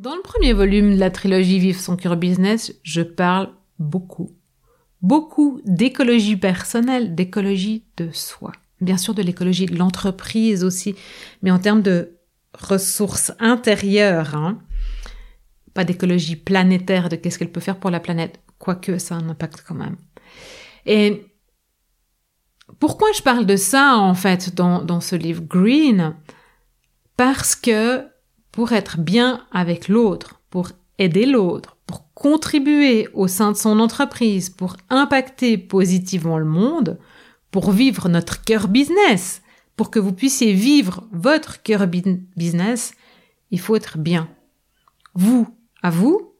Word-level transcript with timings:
Dans 0.00 0.14
le 0.14 0.22
premier 0.22 0.54
volume 0.54 0.94
de 0.94 0.98
la 0.98 1.10
trilogie 1.10 1.58
Vive 1.58 1.78
son 1.78 1.94
cœur 1.94 2.16
business, 2.16 2.74
je 2.82 3.02
parle 3.02 3.50
beaucoup, 3.78 4.30
beaucoup 5.02 5.60
d'écologie 5.66 6.38
personnelle, 6.38 7.14
d'écologie 7.14 7.84
de 7.98 8.08
soi. 8.10 8.52
Bien 8.80 8.96
sûr 8.96 9.12
de 9.12 9.20
l'écologie 9.20 9.66
de 9.66 9.76
l'entreprise 9.76 10.64
aussi, 10.64 10.94
mais 11.42 11.50
en 11.50 11.58
termes 11.58 11.82
de 11.82 12.16
ressources 12.54 13.32
intérieures, 13.40 14.34
hein. 14.34 14.62
pas 15.74 15.84
d'écologie 15.84 16.36
planétaire, 16.36 17.10
de 17.10 17.16
qu'est-ce 17.16 17.38
qu'elle 17.38 17.52
peut 17.52 17.60
faire 17.60 17.78
pour 17.78 17.90
la 17.90 18.00
planète, 18.00 18.40
quoique 18.58 18.96
ça 18.96 19.16
a 19.16 19.18
un 19.18 19.28
impact 19.28 19.62
quand 19.68 19.74
même. 19.74 19.98
Et 20.86 21.26
pourquoi 22.78 23.08
je 23.14 23.20
parle 23.20 23.44
de 23.44 23.56
ça 23.56 23.98
en 23.98 24.14
fait 24.14 24.54
dans, 24.54 24.80
dans 24.80 25.02
ce 25.02 25.14
livre 25.14 25.42
Green? 25.42 26.16
Parce 27.18 27.54
que 27.54 28.08
pour 28.52 28.72
être 28.72 28.98
bien 28.98 29.46
avec 29.52 29.88
l'autre, 29.88 30.40
pour 30.50 30.70
aider 30.98 31.26
l'autre, 31.26 31.76
pour 31.86 32.12
contribuer 32.14 33.08
au 33.14 33.28
sein 33.28 33.52
de 33.52 33.56
son 33.56 33.80
entreprise, 33.80 34.50
pour 34.50 34.76
impacter 34.90 35.56
positivement 35.56 36.38
le 36.38 36.44
monde, 36.44 36.98
pour 37.50 37.72
vivre 37.72 38.08
notre 38.08 38.44
cœur 38.44 38.68
business, 38.68 39.42
pour 39.76 39.90
que 39.90 39.98
vous 39.98 40.12
puissiez 40.12 40.52
vivre 40.52 41.08
votre 41.12 41.62
cœur 41.62 41.86
business, 41.86 42.92
il 43.50 43.60
faut 43.60 43.76
être 43.76 43.98
bien. 43.98 44.28
Vous, 45.14 45.48
à 45.82 45.90
vous, 45.90 46.34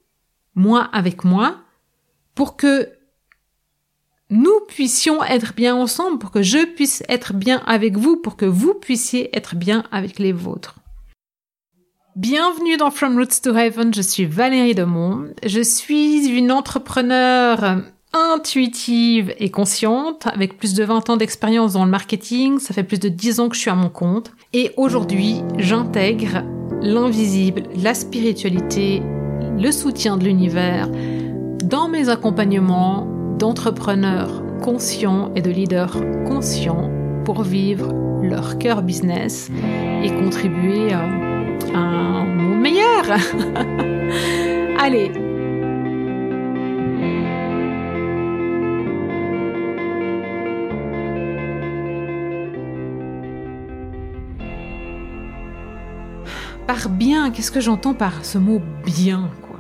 moi 0.55 0.83
avec 0.93 1.25
moi, 1.25 1.57
pour 2.35 2.57
que 2.57 2.91
nous 4.29 4.61
puissions 4.69 5.25
être 5.25 5.55
bien 5.55 5.75
ensemble, 5.75 6.19
pour 6.19 6.31
que 6.31 6.43
je 6.43 6.65
puisse 6.75 7.03
être 7.09 7.33
bien 7.33 7.63
avec 7.67 7.97
vous, 7.97 8.17
pour 8.17 8.37
que 8.37 8.45
vous 8.45 8.75
puissiez 8.75 9.35
être 9.37 9.57
bien 9.57 9.85
avec 9.91 10.19
les 10.19 10.33
vôtres. 10.33 10.80
Bienvenue 12.21 12.77
dans 12.77 12.91
From 12.91 13.17
Roots 13.17 13.41
to 13.43 13.57
Heaven, 13.57 13.95
je 13.95 14.03
suis 14.03 14.27
Valérie 14.27 14.75
Demont. 14.75 15.29
Je 15.43 15.63
suis 15.63 16.29
une 16.29 16.53
entrepreneure 16.53 17.79
intuitive 18.13 19.35
et 19.39 19.51
consciente 19.51 20.27
avec 20.27 20.59
plus 20.59 20.75
de 20.75 20.85
20 20.85 21.09
ans 21.09 21.17
d'expérience 21.17 21.73
dans 21.73 21.87
le 21.87 21.91
marketing. 21.91 22.59
Ça 22.59 22.75
fait 22.75 22.85
plus 22.85 23.01
de 23.01 23.09
10 23.09 23.41
ans 23.41 23.49
que 23.49 23.55
je 23.57 23.61
suis 23.63 23.71
à 23.71 23.75
mon 23.75 23.89
compte. 23.89 24.33
Et 24.53 24.73
aujourd'hui, 24.77 25.41
j'intègre 25.57 26.45
l'invisible, 26.83 27.63
la 27.83 27.95
spiritualité, 27.95 29.01
le 29.59 29.73
soutien 29.73 30.19
de 30.19 30.25
l'univers 30.25 30.91
dans 31.65 31.89
mes 31.89 32.11
accompagnements 32.11 33.09
d'entrepreneurs 33.39 34.43
conscients 34.61 35.33
et 35.37 35.41
de 35.41 35.51
leaders 35.51 35.97
conscients 36.27 36.91
pour 37.25 37.45
vivre 37.45 37.95
leur 38.23 38.59
cœur 38.59 38.83
business 38.83 39.51
et 40.05 40.11
contribuer 40.11 40.93
à 40.93 41.30
un 41.75 42.25
monde 42.25 42.61
meilleur. 42.61 43.05
Allez. 44.79 45.11
Par 56.67 56.89
bien, 56.89 57.31
qu'est-ce 57.31 57.51
que 57.51 57.61
j'entends 57.61 57.95
par 57.95 58.25
ce 58.25 58.39
mot 58.39 58.61
bien 58.85 59.29
quoi? 59.43 59.59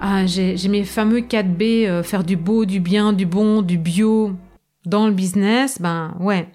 Ah, 0.00 0.26
j'ai, 0.26 0.56
mes 0.68 0.84
fameux 0.84 1.20
4B, 1.20 1.86
euh, 1.86 2.02
faire 2.02 2.24
du 2.24 2.36
beau, 2.36 2.64
du 2.64 2.80
bien, 2.80 3.12
du 3.12 3.24
bon, 3.24 3.62
du 3.62 3.78
bio 3.78 4.32
dans 4.84 5.06
le 5.06 5.12
business. 5.12 5.80
Ben 5.80 6.14
ouais, 6.20 6.48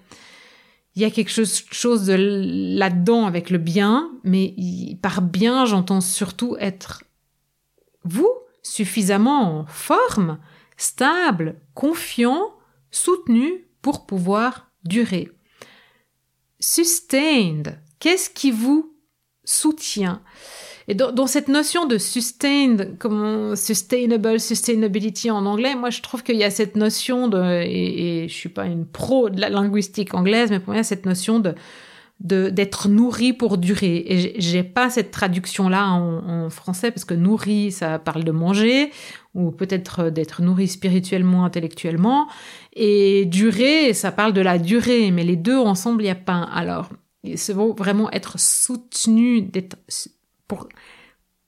il 0.96 1.02
y 1.02 1.04
a 1.04 1.10
quelque 1.10 1.30
chose, 1.30 2.06
de 2.06 2.76
là-dedans 2.78 3.26
avec 3.26 3.50
le 3.50 3.58
bien, 3.58 4.10
mais 4.24 4.54
par 5.02 5.22
bien, 5.22 5.64
j'entends 5.64 6.00
surtout 6.00 6.56
être 6.58 7.04
vous 8.04 8.32
suffisamment 8.62 9.60
en 9.60 9.66
forme, 9.66 10.38
stable, 10.76 11.60
confiant, 11.74 12.54
soutenu 12.90 13.68
pour 13.82 14.06
pouvoir 14.06 14.70
durer. 14.84 15.30
Sustained, 16.58 17.80
qu'est-ce 17.98 18.28
qui 18.28 18.50
vous 18.50 18.94
soutient? 19.44 20.22
Et 20.90 20.94
dans, 20.94 21.28
cette 21.28 21.46
notion 21.46 21.86
de 21.86 21.98
sustained, 21.98 22.98
comme 22.98 23.54
sustainable, 23.54 24.40
sustainability 24.40 25.30
en 25.30 25.46
anglais, 25.46 25.76
moi 25.76 25.90
je 25.90 26.02
trouve 26.02 26.24
qu'il 26.24 26.34
y 26.34 26.42
a 26.42 26.50
cette 26.50 26.74
notion 26.74 27.28
de, 27.28 27.62
et, 27.62 28.24
et, 28.24 28.28
je 28.28 28.34
suis 28.34 28.48
pas 28.48 28.66
une 28.66 28.86
pro 28.86 29.30
de 29.30 29.40
la 29.40 29.50
linguistique 29.50 30.14
anglaise, 30.14 30.50
mais 30.50 30.58
pour 30.58 30.74
moi 30.74 30.82
cette 30.82 31.06
notion 31.06 31.38
de 31.38 31.54
d'être 32.18 32.88
nourri 32.88 33.32
pour 33.32 33.56
durer. 33.56 34.04
Et 34.06 34.40
j'ai 34.40 34.62
pas 34.62 34.90
cette 34.90 35.10
traduction-là 35.10 35.86
en, 35.92 36.50
français 36.50 36.90
parce 36.90 37.06
que 37.06 37.14
nourri, 37.14 37.72
ça 37.72 37.98
parle 37.98 38.24
de 38.24 38.32
manger 38.32 38.90
ou 39.34 39.52
peut-être 39.52 40.10
d'être 40.10 40.42
nourri 40.42 40.68
spirituellement, 40.68 41.46
intellectuellement. 41.46 42.28
Et 42.74 43.24
durer, 43.24 43.94
ça 43.94 44.12
parle 44.12 44.34
de 44.34 44.42
la 44.42 44.58
durée. 44.58 45.10
Mais 45.12 45.24
les 45.24 45.36
deux 45.36 45.56
ensemble, 45.56 46.02
il 46.02 46.06
n'y 46.06 46.10
a 46.10 46.14
pas. 46.14 46.46
Alors, 46.52 46.90
c'est 47.36 47.54
vraiment 47.54 48.10
être 48.10 48.38
soutenu, 48.38 49.40
d'être 49.40 49.78
pour, 50.50 50.68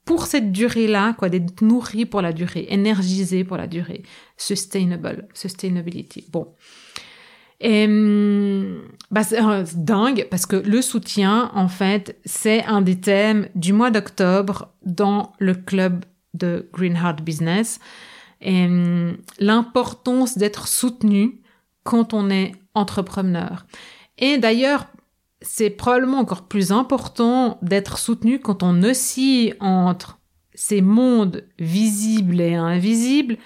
pour 0.05 0.27
cette 0.27 0.53
durée-là, 0.53 1.15
quoi, 1.19 1.29
d'être 1.29 1.61
nourri 1.61 2.07
pour 2.07 2.23
la 2.23 2.33
durée, 2.33 2.67
énergisé 2.71 3.43
pour 3.43 3.57
la 3.57 3.67
durée, 3.67 4.05
sustainable, 4.37 5.27
sustainability. 5.35 6.27
Bon. 6.31 6.55
Et, 7.59 7.87
bah, 9.11 9.23
euh, 9.33 9.65
c'est 9.67 9.85
dingue 9.85 10.29
parce 10.31 10.47
que 10.47 10.55
le 10.57 10.81
soutien, 10.83 11.51
en 11.55 11.67
fait, 11.67 12.17
c'est 12.25 12.65
un 12.65 12.81
des 12.81 13.01
thèmes 13.01 13.49
du 13.57 13.73
mois 13.73 13.91
d'octobre 13.91 14.73
dans 14.85 15.33
le 15.41 15.55
club 15.55 16.05
de 16.35 16.69
Green 16.73 16.95
Heart 16.95 17.23
Business. 17.23 17.81
Et 18.41 18.69
l'importance 19.39 20.39
d'être 20.39 20.67
soutenu 20.67 21.41
quand 21.85 22.15
on 22.15 22.31
est 22.31 22.53
entrepreneur. 22.75 23.67
Et 24.19 24.39
d'ailleurs, 24.39 24.87
c'est 25.43 25.71
probablement 25.71 26.19
encore 26.19 26.43
plus 26.43 26.73
important 26.73 27.59
d'être 27.63 27.99
soutenu 27.99 28.39
quand 28.41 28.63
on 28.63 28.83
oscille 28.83 29.55
entre 29.61 30.19
ces 30.55 30.81
mondes 30.81 31.47
visibles 31.59 32.41
et 32.41 32.55
invisibles, 32.55 33.39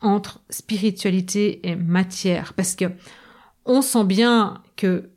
entre 0.00 0.40
spiritualité 0.50 1.66
et 1.68 1.76
matière. 1.76 2.54
Parce 2.54 2.74
que 2.74 2.86
on 3.64 3.82
sent 3.82 4.04
bien 4.04 4.62
que 4.76 5.10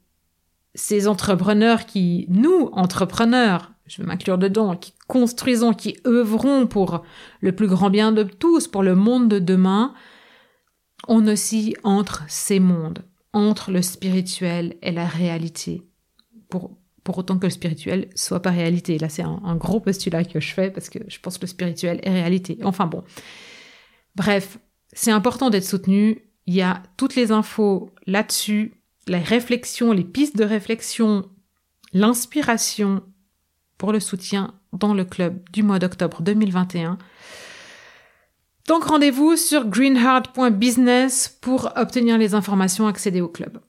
ces 0.76 1.08
entrepreneurs 1.08 1.86
qui, 1.86 2.26
nous, 2.30 2.70
entrepreneurs, 2.74 3.72
je 3.86 4.02
vais 4.02 4.08
m'inclure 4.08 4.38
dedans, 4.38 4.76
qui 4.76 4.94
construisons, 5.08 5.74
qui 5.74 5.98
œuvrons 6.08 6.68
pour 6.68 7.04
le 7.42 7.52
plus 7.54 7.68
grand 7.68 7.90
bien 7.90 8.12
de 8.12 8.24
tous, 8.24 8.68
pour 8.68 8.84
le 8.84 8.96
monde 8.96 9.28
de 9.28 9.40
demain, 9.40 9.94
on 11.08 11.28
oscille 11.28 11.76
entre 11.84 12.24
ces 12.28 12.60
mondes, 12.60 13.04
entre 13.34 13.72
le 13.72 13.82
spirituel 13.82 14.78
et 14.82 14.92
la 14.92 15.06
réalité 15.06 15.84
pour, 17.04 17.18
autant 17.18 17.38
que 17.38 17.46
le 17.46 17.52
spirituel 17.52 18.10
soit 18.16 18.42
pas 18.42 18.52
réalité. 18.52 18.98
Là, 18.98 19.10
c'est 19.10 19.24
un, 19.24 19.56
gros 19.56 19.80
postulat 19.80 20.24
que 20.24 20.40
je 20.40 20.54
fais 20.54 20.72
parce 20.72 20.90
que 20.90 21.00
je 21.08 21.20
pense 21.20 21.38
que 21.38 21.44
le 21.44 21.48
spirituel 21.48 22.00
est 22.04 22.12
réalité. 22.12 22.60
Enfin 22.64 22.86
bon. 22.86 23.04
Bref, 24.16 24.60
c'est 24.94 25.12
important 25.12 25.50
d'être 25.50 25.66
soutenu. 25.66 26.22
Il 26.46 26.54
y 26.54 26.62
a 26.62 26.84
toutes 26.98 27.16
les 27.16 27.32
infos 27.32 27.90
là-dessus, 28.06 28.74
la 29.08 29.20
réflexion, 29.20 29.92
les 29.92 30.04
pistes 30.04 30.38
de 30.38 30.44
réflexion, 30.44 31.30
l'inspiration 31.94 33.04
pour 33.78 33.92
le 33.92 34.00
soutien 34.00 34.54
dans 34.72 34.94
le 34.94 35.06
club 35.06 35.42
du 35.52 35.64
mois 35.64 35.80
d'octobre 35.80 36.22
2021. 36.22 36.98
Donc 38.68 38.86
rendez-vous 38.86 39.36
sur 39.36 39.66
greenheart.business 39.66 41.38
pour 41.42 41.72
obtenir 41.76 42.18
les 42.18 42.34
informations, 42.34 42.88
accéder 42.88 43.20
au 43.20 43.28
club. 43.28 43.60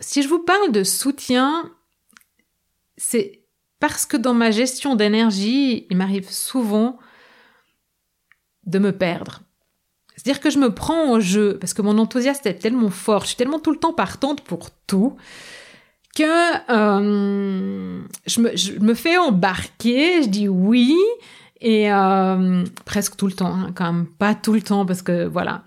Si 0.00 0.22
je 0.22 0.28
vous 0.28 0.40
parle 0.40 0.72
de 0.72 0.84
soutien, 0.84 1.70
c'est 2.96 3.40
parce 3.80 4.06
que 4.06 4.16
dans 4.16 4.34
ma 4.34 4.50
gestion 4.50 4.94
d'énergie, 4.94 5.86
il 5.90 5.96
m'arrive 5.96 6.30
souvent 6.30 6.98
de 8.66 8.78
me 8.78 8.92
perdre. 8.92 9.42
C'est-à-dire 10.16 10.40
que 10.40 10.50
je 10.50 10.58
me 10.58 10.72
prends 10.72 11.10
au 11.10 11.20
jeu, 11.20 11.58
parce 11.60 11.74
que 11.74 11.82
mon 11.82 11.98
enthousiasme 11.98 12.48
est 12.48 12.54
tellement 12.54 12.90
fort, 12.90 13.22
je 13.22 13.28
suis 13.28 13.36
tellement 13.36 13.58
tout 13.58 13.72
le 13.72 13.78
temps 13.78 13.92
partante 13.92 14.42
pour 14.42 14.70
tout, 14.86 15.16
que 16.14 16.22
euh, 16.70 18.00
je, 18.26 18.78
me, 18.78 18.94
fais 18.94 19.18
embarquer, 19.18 20.22
je 20.22 20.28
dis 20.28 20.48
oui, 20.48 20.96
et 21.60 21.92
euh, 21.92 22.64
presque 22.84 23.16
tout 23.16 23.26
le 23.26 23.32
temps, 23.32 23.52
hein, 23.52 23.72
quand 23.74 23.92
même 23.92 24.06
pas 24.06 24.34
tout 24.34 24.52
le 24.52 24.62
temps, 24.62 24.86
parce 24.86 25.02
que 25.02 25.26
voilà. 25.26 25.64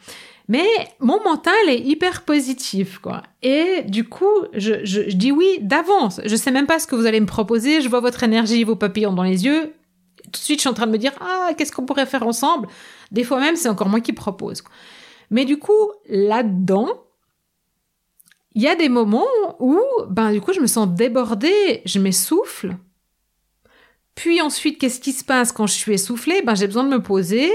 Mais 0.48 0.68
mon 1.00 1.22
mental 1.24 1.56
est 1.68 1.80
hyper 1.80 2.24
positif, 2.24 3.00
quoi. 3.00 3.24
Et 3.42 3.84
du 3.88 4.08
coup, 4.08 4.46
je, 4.54 4.86
je, 4.86 5.02
dis 5.02 5.32
oui 5.32 5.60
d'avance. 5.62 6.22
Je 6.26 6.36
sais 6.36 6.52
même 6.52 6.68
pas 6.68 6.80
ce 6.80 6.88
que 6.88 6.96
vous 6.96 7.06
allez 7.06 7.20
me 7.20 7.26
proposer. 7.26 7.82
Je 7.82 7.90
vois 7.90 8.00
votre 8.00 8.24
énergie, 8.24 8.64
vos 8.64 8.78
papillons 8.78 9.14
dans 9.14 9.24
les 9.24 9.46
yeux. 9.46 9.74
Tout 10.24 10.32
de 10.32 10.38
suite, 10.38 10.60
je 10.60 10.62
suis 10.62 10.70
en 10.70 10.74
train 10.74 10.88
de 10.88 10.92
me 10.92 10.98
dire, 10.98 11.12
ah, 11.20 11.52
qu'est-ce 11.58 11.72
qu'on 11.72 11.86
pourrait 11.86 12.06
faire 12.06 12.26
ensemble? 12.26 12.68
Des 13.12 13.24
fois 13.24 13.40
même, 13.40 13.56
c'est 13.58 13.70
encore 13.70 13.90
moi 13.90 14.00
qui 14.00 14.14
propose. 14.14 14.64
Mais 15.32 15.44
du 15.44 15.58
coup, 15.58 15.92
là-dedans, 16.08 16.90
il 18.56 18.62
y 18.62 18.68
a 18.68 18.76
des 18.76 18.90
moments 18.90 19.26
où, 19.60 19.82
ben, 20.10 20.32
du 20.32 20.42
coup, 20.42 20.54
je 20.54 20.62
me 20.62 20.68
sens 20.68 20.88
débordée, 20.88 21.82
je 21.86 22.00
m'essouffle. 22.00 22.76
Puis 24.16 24.42
ensuite, 24.42 24.80
qu'est-ce 24.80 25.00
qui 25.00 25.12
se 25.12 25.24
passe? 25.24 25.52
Quand 25.52 25.68
je 25.68 25.74
suis 25.74 25.94
essoufflée 25.94 26.42
Ben, 26.42 26.56
j'ai 26.56 26.68
besoin 26.68 26.84
de 26.84 26.90
me 26.90 27.04
poser, 27.04 27.52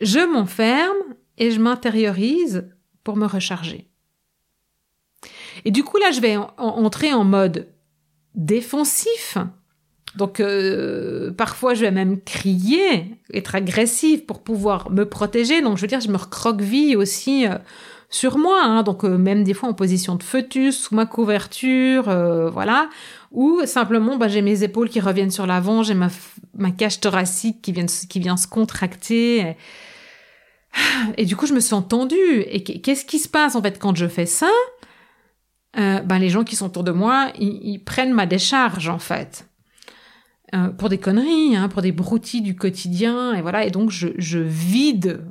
je 0.00 0.18
m'enferme 0.18 0.96
et 1.40 1.50
je 1.50 1.58
m'intériorise 1.58 2.70
pour 3.02 3.16
me 3.16 3.26
recharger. 3.26 3.88
Et 5.64 5.72
du 5.72 5.82
coup, 5.82 5.98
là, 5.98 6.12
je 6.12 6.20
vais 6.20 6.36
entrer 6.58 7.12
en 7.12 7.24
mode 7.24 7.66
défensif. 8.34 9.36
Donc, 10.16 10.40
euh, 10.40 11.30
parfois, 11.32 11.74
je 11.74 11.82
vais 11.82 11.90
même 11.90 12.20
crier, 12.20 13.16
être 13.32 13.54
agressif 13.54 14.26
pour 14.26 14.42
pouvoir 14.42 14.90
me 14.90 15.04
protéger. 15.04 15.62
Donc, 15.62 15.76
je 15.76 15.82
veux 15.82 15.88
dire, 15.88 16.00
je 16.00 16.08
me 16.08 16.16
recroqueville 16.16 16.96
aussi 16.96 17.46
euh, 17.46 17.56
sur 18.10 18.38
moi. 18.38 18.60
Hein. 18.62 18.82
Donc, 18.82 19.04
euh, 19.04 19.16
même 19.16 19.44
des 19.44 19.54
fois 19.54 19.68
en 19.68 19.74
position 19.74 20.16
de 20.16 20.22
fœtus, 20.22 20.76
sous 20.78 20.94
ma 20.94 21.06
couverture, 21.06 22.04
voilà. 22.52 22.88
Ou 23.32 23.60
simplement, 23.64 24.16
bah, 24.16 24.28
j'ai 24.28 24.42
mes 24.42 24.62
épaules 24.62 24.88
qui 24.88 25.00
reviennent 25.00 25.30
sur 25.30 25.46
l'avant, 25.46 25.82
j'ai 25.82 25.94
ma, 25.94 26.10
cage 26.76 27.00
thoracique 27.00 27.62
qui 27.62 27.72
vient, 27.72 28.36
se 28.36 28.46
contracter. 28.48 29.56
Du 31.24 31.36
coup, 31.36 31.46
je 31.46 31.54
me 31.54 31.60
sens 31.60 31.86
tendue. 31.88 32.42
Et 32.46 32.62
qu'est-ce 32.62 33.04
qui 33.04 33.18
se 33.18 33.28
passe 33.28 33.56
en 33.56 33.62
fait 33.62 33.78
quand 33.78 33.96
je 33.96 34.06
fais 34.06 34.26
ça? 34.26 34.50
Euh, 35.78 36.00
ben, 36.00 36.18
les 36.18 36.30
gens 36.30 36.44
qui 36.44 36.56
sont 36.56 36.66
autour 36.66 36.84
de 36.84 36.90
moi, 36.90 37.30
ils, 37.38 37.78
prennent 37.78 38.12
ma 38.12 38.26
décharge 38.26 38.88
en 38.88 38.98
fait. 38.98 39.48
Euh, 40.52 40.68
pour 40.68 40.88
des 40.88 40.98
conneries, 40.98 41.54
hein, 41.56 41.68
pour 41.68 41.80
des 41.80 41.92
broutilles 41.92 42.42
du 42.42 42.56
quotidien, 42.56 43.34
et 43.34 43.42
voilà. 43.42 43.64
Et 43.64 43.70
donc 43.70 43.90
je, 43.90 44.08
je 44.18 44.40
vide 44.40 45.24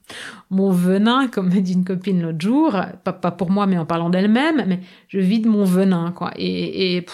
mon 0.50 0.70
venin, 0.70 1.28
comme 1.28 1.52
me 1.52 1.60
dit 1.60 1.74
une 1.74 1.84
copine 1.84 2.22
l'autre 2.22 2.40
jour, 2.40 2.80
pas, 3.04 3.12
pas, 3.12 3.32
pour 3.32 3.50
moi, 3.50 3.66
mais 3.66 3.76
en 3.76 3.84
parlant 3.84 4.08
d'elle-même, 4.08 4.64
mais 4.66 4.80
je 5.08 5.18
vide 5.18 5.46
mon 5.46 5.64
venin, 5.64 6.12
quoi. 6.12 6.32
Et, 6.36 6.96
et 6.96 7.06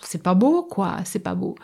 c'est 0.00 0.22
pas 0.22 0.34
beau, 0.34 0.64
quoi. 0.64 0.96
C'est 1.04 1.20
pas 1.20 1.36
beau. 1.36 1.54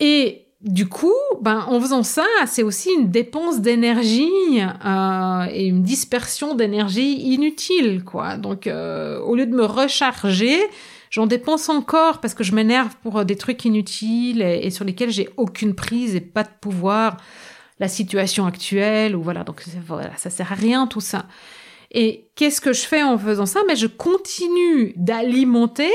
Et 0.00 0.43
du 0.64 0.88
coup, 0.88 1.12
ben, 1.42 1.66
en 1.68 1.78
faisant 1.78 2.02
ça, 2.02 2.24
c'est 2.46 2.62
aussi 2.62 2.88
une 2.98 3.10
dépense 3.10 3.60
d'énergie 3.60 4.30
euh, 4.62 5.46
et 5.52 5.66
une 5.66 5.82
dispersion 5.82 6.54
d'énergie 6.54 7.20
inutile, 7.20 8.02
quoi. 8.02 8.38
Donc, 8.38 8.66
euh, 8.66 9.20
au 9.20 9.34
lieu 9.34 9.44
de 9.44 9.54
me 9.54 9.66
recharger, 9.66 10.58
j'en 11.10 11.26
dépense 11.26 11.68
encore 11.68 12.18
parce 12.22 12.32
que 12.32 12.42
je 12.42 12.54
m'énerve 12.54 12.96
pour 13.02 13.26
des 13.26 13.36
trucs 13.36 13.66
inutiles 13.66 14.40
et, 14.40 14.70
sur 14.70 14.86
lesquels 14.86 15.10
j'ai 15.10 15.28
aucune 15.36 15.74
prise 15.74 16.16
et 16.16 16.22
pas 16.22 16.44
de 16.44 16.50
pouvoir. 16.60 17.18
La 17.80 17.88
situation 17.88 18.46
actuelle, 18.46 19.16
ou 19.16 19.22
voilà, 19.22 19.42
donc 19.42 19.64
voilà, 19.84 20.16
ça 20.16 20.30
sert 20.30 20.52
à 20.52 20.54
rien 20.54 20.86
tout 20.86 21.00
ça. 21.00 21.26
Et 21.90 22.28
qu'est-ce 22.36 22.60
que 22.60 22.72
je 22.72 22.82
fais 22.82 23.02
en 23.02 23.18
faisant 23.18 23.46
ça? 23.46 23.60
Mais 23.66 23.74
je 23.74 23.88
continue 23.88 24.94
d'alimenter 24.96 25.90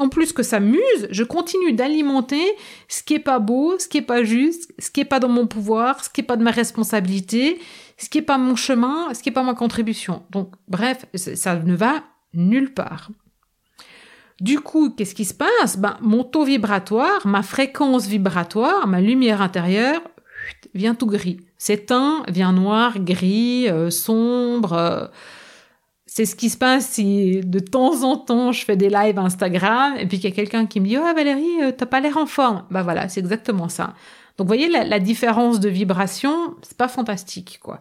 en 0.00 0.08
plus 0.08 0.32
que 0.32 0.42
ça 0.42 0.60
muse, 0.60 1.08
je 1.10 1.22
continue 1.24 1.74
d'alimenter 1.74 2.42
ce 2.88 3.02
qui 3.02 3.14
est 3.14 3.18
pas 3.18 3.38
beau, 3.38 3.78
ce 3.78 3.86
qui 3.86 3.98
est 3.98 4.02
pas 4.02 4.24
juste, 4.24 4.72
ce 4.78 4.90
qui 4.90 5.00
est 5.00 5.04
pas 5.04 5.20
dans 5.20 5.28
mon 5.28 5.46
pouvoir, 5.46 6.02
ce 6.02 6.08
qui 6.08 6.22
est 6.22 6.24
pas 6.24 6.38
de 6.38 6.42
ma 6.42 6.50
responsabilité, 6.50 7.60
ce 7.98 8.08
qui 8.08 8.18
est 8.18 8.22
pas 8.22 8.38
mon 8.38 8.56
chemin, 8.56 9.12
ce 9.12 9.22
qui 9.22 9.28
est 9.28 9.32
pas 9.32 9.42
ma 9.42 9.52
contribution. 9.54 10.22
Donc, 10.30 10.54
bref, 10.68 11.04
ça 11.14 11.54
ne 11.54 11.76
va 11.76 12.02
nulle 12.32 12.72
part. 12.72 13.10
Du 14.40 14.58
coup, 14.60 14.88
qu'est-ce 14.88 15.14
qui 15.14 15.26
se 15.26 15.34
passe? 15.34 15.76
Ben, 15.76 15.98
mon 16.00 16.24
taux 16.24 16.44
vibratoire, 16.44 17.26
ma 17.26 17.42
fréquence 17.42 18.06
vibratoire, 18.06 18.86
ma 18.86 19.02
lumière 19.02 19.42
intérieure, 19.42 20.00
vient 20.74 20.94
tout 20.94 21.08
gris. 21.08 21.40
S'éteint, 21.58 22.22
vient 22.26 22.54
noir, 22.54 22.98
gris, 23.00 23.68
euh, 23.68 23.90
sombre. 23.90 24.72
Euh, 24.72 25.06
c'est 26.12 26.24
ce 26.24 26.34
qui 26.34 26.50
se 26.50 26.58
passe 26.58 26.88
si 26.88 27.40
de 27.40 27.60
temps 27.60 28.02
en 28.02 28.16
temps 28.16 28.50
je 28.50 28.64
fais 28.64 28.76
des 28.76 28.90
lives 28.90 29.16
Instagram 29.16 29.94
et 29.96 30.08
puis 30.08 30.18
qu'il 30.18 30.28
y 30.28 30.32
a 30.32 30.34
quelqu'un 30.34 30.66
qui 30.66 30.80
me 30.80 30.86
dit 30.86 30.98
oh 30.98 31.14
Valérie 31.14 31.62
euh, 31.62 31.70
t'as 31.70 31.86
pas 31.86 32.00
l'air 32.00 32.16
en 32.16 32.26
forme. 32.26 32.64
Bah 32.68 32.82
voilà 32.82 33.08
c'est 33.08 33.20
exactement 33.20 33.68
ça. 33.68 33.94
Donc 34.36 34.48
vous 34.48 34.54
voyez 34.54 34.68
la, 34.68 34.98
différence 34.98 35.60
de 35.60 35.68
vibration 35.68 36.56
c'est 36.62 36.76
pas 36.76 36.88
fantastique 36.88 37.60
quoi. 37.62 37.78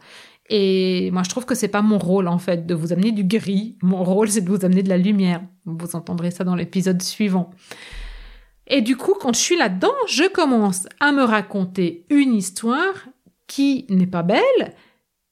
Et 0.48 1.10
moi 1.10 1.24
je 1.24 1.30
trouve 1.30 1.48
que 1.48 1.56
c'est 1.56 1.70
pas 1.70 1.82
mon 1.82 1.98
rôle 1.98 2.28
en 2.28 2.38
fait 2.38 2.68
de 2.68 2.76
vous 2.76 2.94
amener 2.94 3.12
du 3.12 3.24
gris. 3.24 3.80
Mon 3.82 4.04
rôle 4.04 4.30
c'est 4.30 4.42
de 4.42 4.50
vous 4.50 4.64
amener 4.64 4.84
de 4.84 4.90
la 4.90 5.00
lumière. 5.00 5.42
Vous 5.66 5.96
entendrez 5.96 6.30
ça 6.30 6.44
dans 6.44 6.56
l'épisode 6.56 7.02
suivant. 7.02 7.50
Et 8.68 8.82
du 8.82 8.96
coup 8.96 9.16
quand 9.20 9.34
je 9.34 9.42
suis 9.42 9.58
là-dedans 9.58 9.96
je 10.08 10.30
commence 10.30 10.88
à 11.00 11.12
me 11.12 11.24
raconter 11.24 12.06
une 12.12 12.36
histoire 12.36 13.08
qui 13.48 13.88
n'est 13.90 14.06
pas 14.06 14.22
belle 14.22 14.76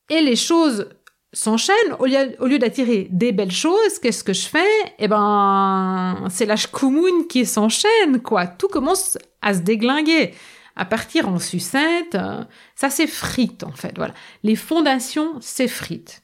et 0.10 0.22
les 0.22 0.36
choses 0.36 0.90
s'enchaîne. 1.34 1.94
Au 2.00 2.06
lieu, 2.06 2.60
d'attirer 2.60 3.08
des 3.12 3.32
belles 3.32 3.52
choses, 3.52 4.00
qu'est-ce 4.02 4.24
que 4.24 4.34
je 4.34 4.48
fais? 4.48 4.94
Eh 5.00 5.08
ben, 5.08 6.28
c'est 6.30 6.46
la 6.46 6.56
commune 6.58 7.28
qui 7.28 7.46
s'enchaîne, 7.46 8.22
quoi. 8.22 8.48
Tout 8.48 8.68
commence 8.68 9.18
à 9.42 9.54
se 9.54 9.60
déglinguer, 9.60 10.34
à 10.76 10.86
partir 10.86 11.28
en 11.28 11.40
sucette. 11.40 12.16
Euh, 12.16 12.44
ça 12.76 12.90
s'effrite, 12.90 13.64
en 13.64 13.72
fait. 13.72 13.94
Voilà. 13.96 14.14
Les 14.44 14.56
fondations 14.56 15.40
s'effritent. 15.42 16.22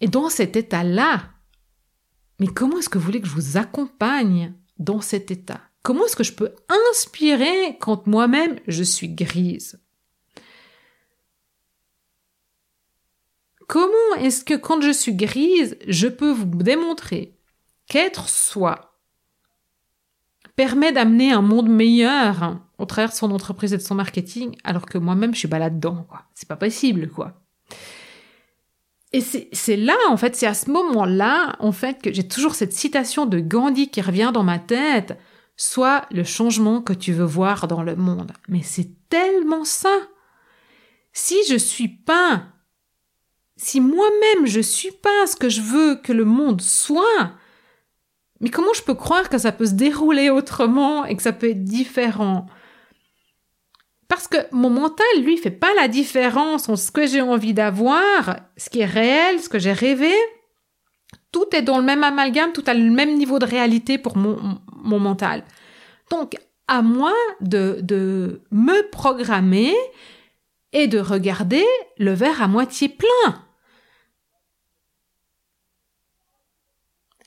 Et 0.00 0.08
dans 0.08 0.28
cet 0.28 0.56
état-là, 0.56 1.30
mais 2.40 2.48
comment 2.48 2.78
est-ce 2.78 2.88
que 2.88 2.98
vous 2.98 3.04
voulez 3.04 3.20
que 3.20 3.28
je 3.28 3.34
vous 3.34 3.56
accompagne 3.56 4.52
dans 4.78 5.00
cet 5.00 5.30
état? 5.30 5.60
Comment 5.82 6.06
est-ce 6.06 6.16
que 6.16 6.24
je 6.24 6.32
peux 6.32 6.54
inspirer 6.90 7.76
quand 7.78 8.06
moi-même 8.06 8.58
je 8.66 8.82
suis 8.82 9.08
grise? 9.08 9.83
Comment 13.74 14.14
est-ce 14.20 14.44
que 14.44 14.54
quand 14.54 14.80
je 14.82 14.92
suis 14.92 15.16
grise, 15.16 15.76
je 15.88 16.06
peux 16.06 16.30
vous 16.30 16.44
démontrer 16.44 17.36
qu'être 17.88 18.28
soi 18.28 19.00
permet 20.54 20.92
d'amener 20.92 21.32
un 21.32 21.42
monde 21.42 21.68
meilleur 21.68 22.60
au 22.78 22.84
travers 22.84 23.10
de 23.10 23.16
son 23.16 23.32
entreprise 23.32 23.72
et 23.72 23.76
de 23.76 23.82
son 23.82 23.96
marketing, 23.96 24.54
alors 24.62 24.86
que 24.86 24.96
moi-même 24.96 25.34
je 25.34 25.40
suis 25.40 25.48
pas 25.48 25.58
là-dedans, 25.58 26.06
quoi. 26.08 26.22
C'est 26.34 26.46
pas 26.46 26.54
possible, 26.54 27.08
quoi. 27.08 27.32
Et 29.12 29.20
c'est 29.20 29.76
là, 29.76 29.96
en 30.08 30.16
fait, 30.16 30.36
c'est 30.36 30.46
à 30.46 30.54
ce 30.54 30.70
moment-là, 30.70 31.56
en 31.58 31.72
fait, 31.72 32.00
que 32.00 32.12
j'ai 32.12 32.28
toujours 32.28 32.54
cette 32.54 32.74
citation 32.74 33.26
de 33.26 33.40
Gandhi 33.40 33.90
qui 33.90 34.02
revient 34.02 34.30
dans 34.32 34.44
ma 34.44 34.60
tête. 34.60 35.18
Sois 35.56 36.06
le 36.12 36.22
changement 36.22 36.80
que 36.80 36.92
tu 36.92 37.12
veux 37.12 37.24
voir 37.24 37.66
dans 37.66 37.82
le 37.82 37.96
monde. 37.96 38.30
Mais 38.46 38.62
c'est 38.62 39.08
tellement 39.08 39.64
ça. 39.64 39.98
Si 41.12 41.34
je 41.48 41.56
suis 41.56 41.88
pas 41.88 42.53
si 43.56 43.80
moi-même 43.80 44.46
je 44.46 44.60
suis 44.60 44.90
pas 44.90 45.26
ce 45.26 45.36
que 45.36 45.48
je 45.48 45.60
veux 45.60 45.96
que 45.96 46.12
le 46.12 46.24
monde 46.24 46.60
soit, 46.60 47.32
mais 48.40 48.50
comment 48.50 48.72
je 48.74 48.82
peux 48.82 48.94
croire 48.94 49.28
que 49.28 49.38
ça 49.38 49.52
peut 49.52 49.66
se 49.66 49.74
dérouler 49.74 50.30
autrement 50.30 51.04
et 51.04 51.16
que 51.16 51.22
ça 51.22 51.32
peut 51.32 51.50
être 51.50 51.64
différent? 51.64 52.46
Parce 54.08 54.28
que 54.28 54.36
mon 54.52 54.70
mental, 54.70 55.06
lui, 55.22 55.36
fait 55.36 55.50
pas 55.50 55.72
la 55.74 55.88
différence 55.88 56.68
entre 56.68 56.78
ce 56.78 56.90
que 56.90 57.06
j'ai 57.06 57.20
envie 57.20 57.54
d'avoir, 57.54 58.36
ce 58.56 58.68
qui 58.70 58.80
est 58.80 58.86
réel, 58.86 59.40
ce 59.40 59.48
que 59.48 59.58
j'ai 59.58 59.72
rêvé. 59.72 60.12
Tout 61.32 61.46
est 61.52 61.62
dans 61.62 61.78
le 61.78 61.84
même 61.84 62.04
amalgame, 62.04 62.52
tout 62.52 62.62
a 62.66 62.74
le 62.74 62.90
même 62.90 63.16
niveau 63.16 63.38
de 63.38 63.46
réalité 63.46 63.98
pour 63.98 64.16
mon, 64.16 64.60
mental. 65.00 65.42
Donc, 66.10 66.36
à 66.68 66.82
moi 66.82 67.14
de, 67.40 67.78
de 67.82 68.42
me 68.50 68.88
programmer 68.90 69.74
et 70.74 70.88
de 70.88 70.98
regarder 70.98 71.64
le 71.96 72.12
verre 72.12 72.42
à 72.42 72.48
moitié 72.48 72.88
plein. 72.90 73.42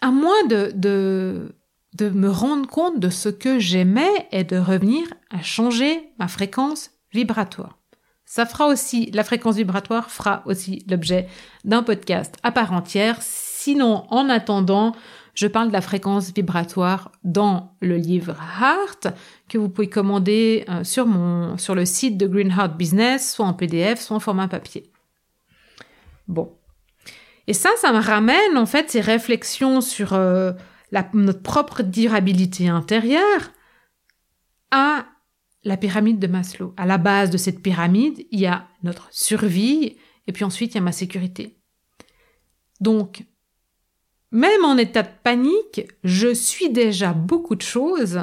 À 0.02 0.12
moi 0.12 0.36
de, 0.48 0.72
de, 0.76 1.56
de 1.96 2.10
me 2.10 2.30
rendre 2.30 2.68
compte 2.68 3.00
de 3.00 3.10
ce 3.10 3.30
que 3.30 3.58
j'aimais 3.58 4.28
et 4.32 4.44
de 4.44 4.58
revenir 4.58 5.08
à 5.32 5.42
changer 5.42 6.12
ma 6.20 6.28
fréquence 6.28 6.92
vibratoire. 7.12 7.80
Ça 8.26 8.46
fera 8.46 8.68
aussi, 8.68 9.10
la 9.12 9.24
fréquence 9.24 9.56
vibratoire 9.56 10.12
fera 10.12 10.44
aussi 10.46 10.86
l'objet 10.90 11.28
d'un 11.64 11.82
podcast 11.82 12.36
à 12.44 12.52
part 12.52 12.74
entière. 12.74 13.18
Sinon, 13.22 14.06
en 14.10 14.30
attendant, 14.30 14.94
je 15.38 15.46
parle 15.46 15.68
de 15.68 15.74
la 15.74 15.82
fréquence 15.82 16.34
vibratoire 16.34 17.12
dans 17.24 17.76
le 17.80 17.96
livre 17.96 18.36
Heart 18.60 19.10
que 19.48 19.60
vous 19.60 19.70
pouvez 19.70 19.88
commander 19.88 20.66
euh, 20.68 20.84
sur 20.84 21.06
mon, 21.06 21.60
sur 21.60 21.76
le 21.76 21.86
site 21.86 22.18
de 22.18 22.26
Green 22.26 22.50
Heart 22.50 22.76
Business, 22.76 23.34
soit 23.34 23.46
en 23.46 23.54
PDF, 23.54 24.02
soit 24.02 24.18
en 24.18 24.20
format 24.20 24.48
papier. 24.48 24.92
Bon. 26.28 26.58
Et 27.46 27.54
ça, 27.54 27.70
ça 27.80 27.94
me 27.94 28.00
ramène 28.00 28.58
en 28.58 28.66
fait 28.66 28.90
ces 28.90 29.00
réflexions 29.00 29.80
sur 29.80 30.14
euh, 30.14 30.54
notre 31.14 31.44
propre 31.44 31.84
durabilité 31.84 32.68
intérieure 32.68 33.52
à 34.72 35.06
la 35.64 35.78
pyramide 35.78 36.18
de 36.18 36.26
Maslow. 36.26 36.74
À 36.78 36.88
la 36.88 36.98
base 36.98 37.30
de 37.30 37.38
cette 37.38 37.62
pyramide, 37.62 38.26
il 38.32 38.40
y 38.40 38.48
a 38.48 38.68
notre 38.82 39.08
survie 39.12 39.98
et 40.26 40.32
puis 40.32 40.44
ensuite 40.44 40.74
il 40.74 40.76
y 40.76 40.80
a 40.80 40.82
ma 40.82 40.92
sécurité. 40.92 41.60
Donc, 42.80 43.24
même 44.32 44.66
en 44.66 44.78
état 44.78 45.04
de 45.04 45.10
panique, 45.24 45.82
je 46.04 46.34
suis 46.34 46.70
déjà 46.70 47.14
beaucoup 47.14 47.56
de 47.56 47.62
choses 47.62 48.20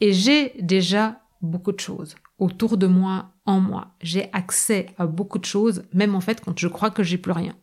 et 0.00 0.12
j'ai 0.12 0.52
déjà 0.60 1.20
beaucoup 1.40 1.72
de 1.72 1.80
choses 1.80 2.14
autour 2.38 2.76
de 2.76 2.86
moi, 2.86 3.30
en 3.46 3.60
moi. 3.60 3.88
J'ai 4.00 4.28
accès 4.32 4.86
à 4.98 5.06
beaucoup 5.06 5.38
de 5.38 5.44
choses, 5.44 5.84
même 5.92 6.14
en 6.14 6.20
fait 6.20 6.40
quand 6.40 6.58
je 6.58 6.68
crois 6.68 6.90
que 6.90 7.02
j'ai 7.02 7.18
plus 7.18 7.32
rien. 7.32 7.54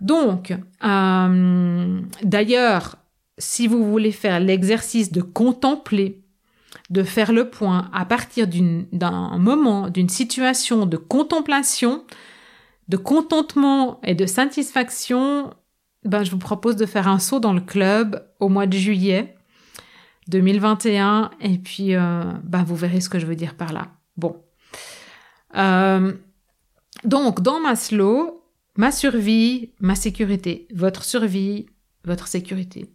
Donc, 0.00 0.52
euh, 0.84 2.00
d'ailleurs, 2.22 2.96
si 3.38 3.66
vous 3.66 3.90
voulez 3.90 4.12
faire 4.12 4.40
l'exercice 4.40 5.12
de 5.12 5.22
contempler, 5.22 6.22
de 6.90 7.02
faire 7.02 7.32
le 7.32 7.48
point 7.48 7.90
à 7.92 8.04
partir 8.04 8.46
d'un 8.48 9.38
moment, 9.38 9.88
d'une 9.88 10.08
situation 10.08 10.86
de 10.86 10.96
contemplation, 10.96 12.04
de 12.88 12.96
contentement 12.96 14.00
et 14.02 14.14
de 14.14 14.26
satisfaction, 14.26 15.54
ben, 16.04 16.24
je 16.24 16.30
vous 16.30 16.38
propose 16.38 16.76
de 16.76 16.86
faire 16.86 17.08
un 17.08 17.18
saut 17.18 17.40
dans 17.40 17.52
le 17.52 17.60
club 17.60 18.26
au 18.40 18.48
mois 18.48 18.66
de 18.66 18.76
juillet 18.76 19.36
2021 20.28 21.30
et 21.40 21.58
puis 21.58 21.94
euh, 21.94 22.24
ben, 22.44 22.62
vous 22.64 22.76
verrez 22.76 23.00
ce 23.00 23.08
que 23.08 23.18
je 23.18 23.26
veux 23.26 23.36
dire 23.36 23.56
par 23.56 23.72
là. 23.72 23.88
Bon. 24.16 24.42
Euh, 25.56 26.12
donc, 27.04 27.40
dans 27.40 27.60
Maslow, 27.60 28.44
ma 28.76 28.92
survie, 28.92 29.72
ma 29.80 29.94
sécurité, 29.94 30.68
votre 30.74 31.04
survie, 31.04 31.66
votre 32.04 32.26
sécurité. 32.26 32.90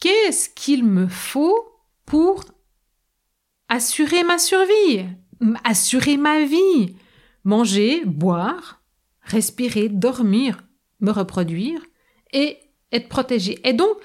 Qu'est-ce 0.00 0.48
qu'il 0.48 0.84
me 0.84 1.06
faut 1.06 1.56
pour 2.04 2.44
assurer 3.68 4.22
ma 4.24 4.38
survie, 4.38 5.06
assurer 5.64 6.16
ma 6.16 6.44
vie? 6.44 6.96
Manger, 7.44 8.04
boire, 8.04 8.82
respirer, 9.22 9.88
dormir, 9.88 10.65
me 11.00 11.10
reproduire 11.10 11.80
et 12.32 12.58
être 12.92 13.08
protégé. 13.08 13.58
Et 13.68 13.72
donc, 13.72 13.96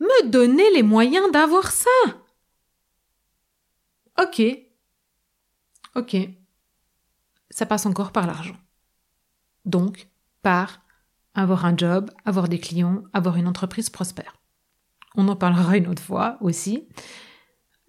me 0.00 0.28
donner 0.28 0.68
les 0.74 0.82
moyens 0.82 1.30
d'avoir 1.32 1.70
ça. 1.70 1.90
Ok. 4.20 4.42
Ok. 5.94 6.16
Ça 7.50 7.66
passe 7.66 7.86
encore 7.86 8.12
par 8.12 8.26
l'argent. 8.26 8.56
Donc, 9.64 10.08
par 10.42 10.80
avoir 11.34 11.64
un 11.64 11.76
job, 11.76 12.10
avoir 12.24 12.48
des 12.48 12.58
clients, 12.58 13.04
avoir 13.12 13.36
une 13.36 13.48
entreprise 13.48 13.90
prospère. 13.90 14.36
On 15.14 15.28
en 15.28 15.36
parlera 15.36 15.76
une 15.76 15.88
autre 15.88 16.02
fois 16.02 16.38
aussi. 16.40 16.88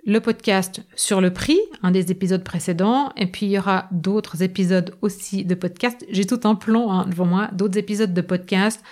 Le 0.05 0.19
podcast 0.19 0.81
sur 0.95 1.21
le 1.21 1.31
prix, 1.31 1.59
un 1.81 1.91
des 1.91 2.11
épisodes 2.11 2.43
précédents, 2.43 3.13
et 3.15 3.25
puis 3.27 3.45
il 3.45 3.51
y 3.53 3.57
aura 3.57 3.87
d'autres 3.91 4.43
épisodes 4.43 4.95
aussi 5.01 5.45
de 5.45 5.55
podcast. 5.55 6.05
J'ai 6.09 6.25
tout 6.25 6.41
un 6.43 6.55
plan 6.55 6.91
hein, 6.91 7.05
devant 7.07 7.25
moi, 7.25 7.49
d'autres 7.53 7.77
épisodes 7.77 8.13
de 8.13 8.21
podcast 8.21 8.83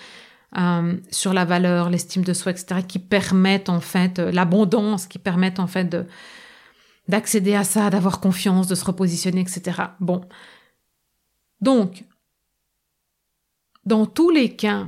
euh, 0.58 0.98
sur 1.12 1.34
la 1.34 1.44
valeur, 1.44 1.90
l'estime 1.90 2.24
de 2.24 2.34
soi, 2.34 2.54
etc., 2.54 2.82
qui 2.88 3.00
permettent 3.00 3.68
en 3.68 3.82
fait 3.82 4.20
euh, 4.20 4.32
l'abondance, 4.32 5.06
qui 5.06 5.20
permettent 5.20 5.60
en 5.60 5.68
fait 5.68 5.86
de 5.86 6.06
d'accéder 7.08 7.56
à 7.56 7.66
ça, 7.66 7.90
d'avoir 7.90 8.22
confiance, 8.22 8.68
de 8.68 8.76
se 8.76 8.86
repositionner, 8.86 9.42
etc. 9.42 9.82
Bon, 10.00 10.22
donc 11.60 12.06
dans 13.86 14.06
tous 14.06 14.30
les 14.30 14.56
cas, 14.56 14.88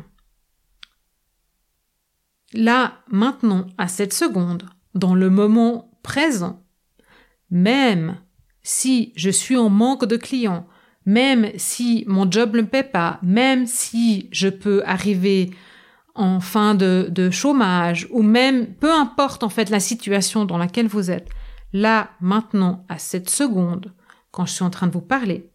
là, 2.53 3.01
maintenant, 3.07 3.67
à 3.77 3.87
cette 3.87 4.13
seconde, 4.13 4.63
dans 4.93 5.15
le 5.15 5.29
moment 5.29 5.92
présent, 6.03 6.63
même 7.49 8.19
si 8.61 9.11
je 9.15 9.29
suis 9.29 9.57
en 9.57 9.69
manque 9.69 10.05
de 10.05 10.17
clients, 10.17 10.67
même 11.05 11.51
si 11.57 12.05
mon 12.07 12.29
job 12.29 12.55
ne 12.55 12.61
paie 12.61 12.83
pas, 12.83 13.19
même 13.21 13.65
si 13.65 14.29
je 14.31 14.47
peux 14.47 14.83
arriver 14.85 15.51
en 16.15 16.39
fin 16.39 16.75
de, 16.75 17.07
de, 17.09 17.31
chômage, 17.31 18.07
ou 18.11 18.21
même 18.21 18.73
peu 18.75 18.93
importe 18.93 19.43
en 19.43 19.49
fait 19.49 19.69
la 19.69 19.79
situation 19.79 20.45
dans 20.45 20.57
laquelle 20.57 20.87
vous 20.87 21.09
êtes, 21.09 21.29
là, 21.73 22.11
maintenant, 22.21 22.85
à 22.87 22.99
cette 22.99 23.29
seconde, 23.29 23.93
quand 24.31 24.45
je 24.45 24.53
suis 24.53 24.63
en 24.63 24.69
train 24.69 24.87
de 24.87 24.93
vous 24.93 25.01
parler, 25.01 25.49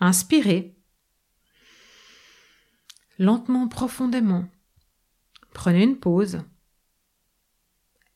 inspirez, 0.00 0.76
lentement, 3.18 3.68
profondément. 3.68 4.46
Prenez 5.54 5.82
une 5.82 5.96
pause. 5.96 6.40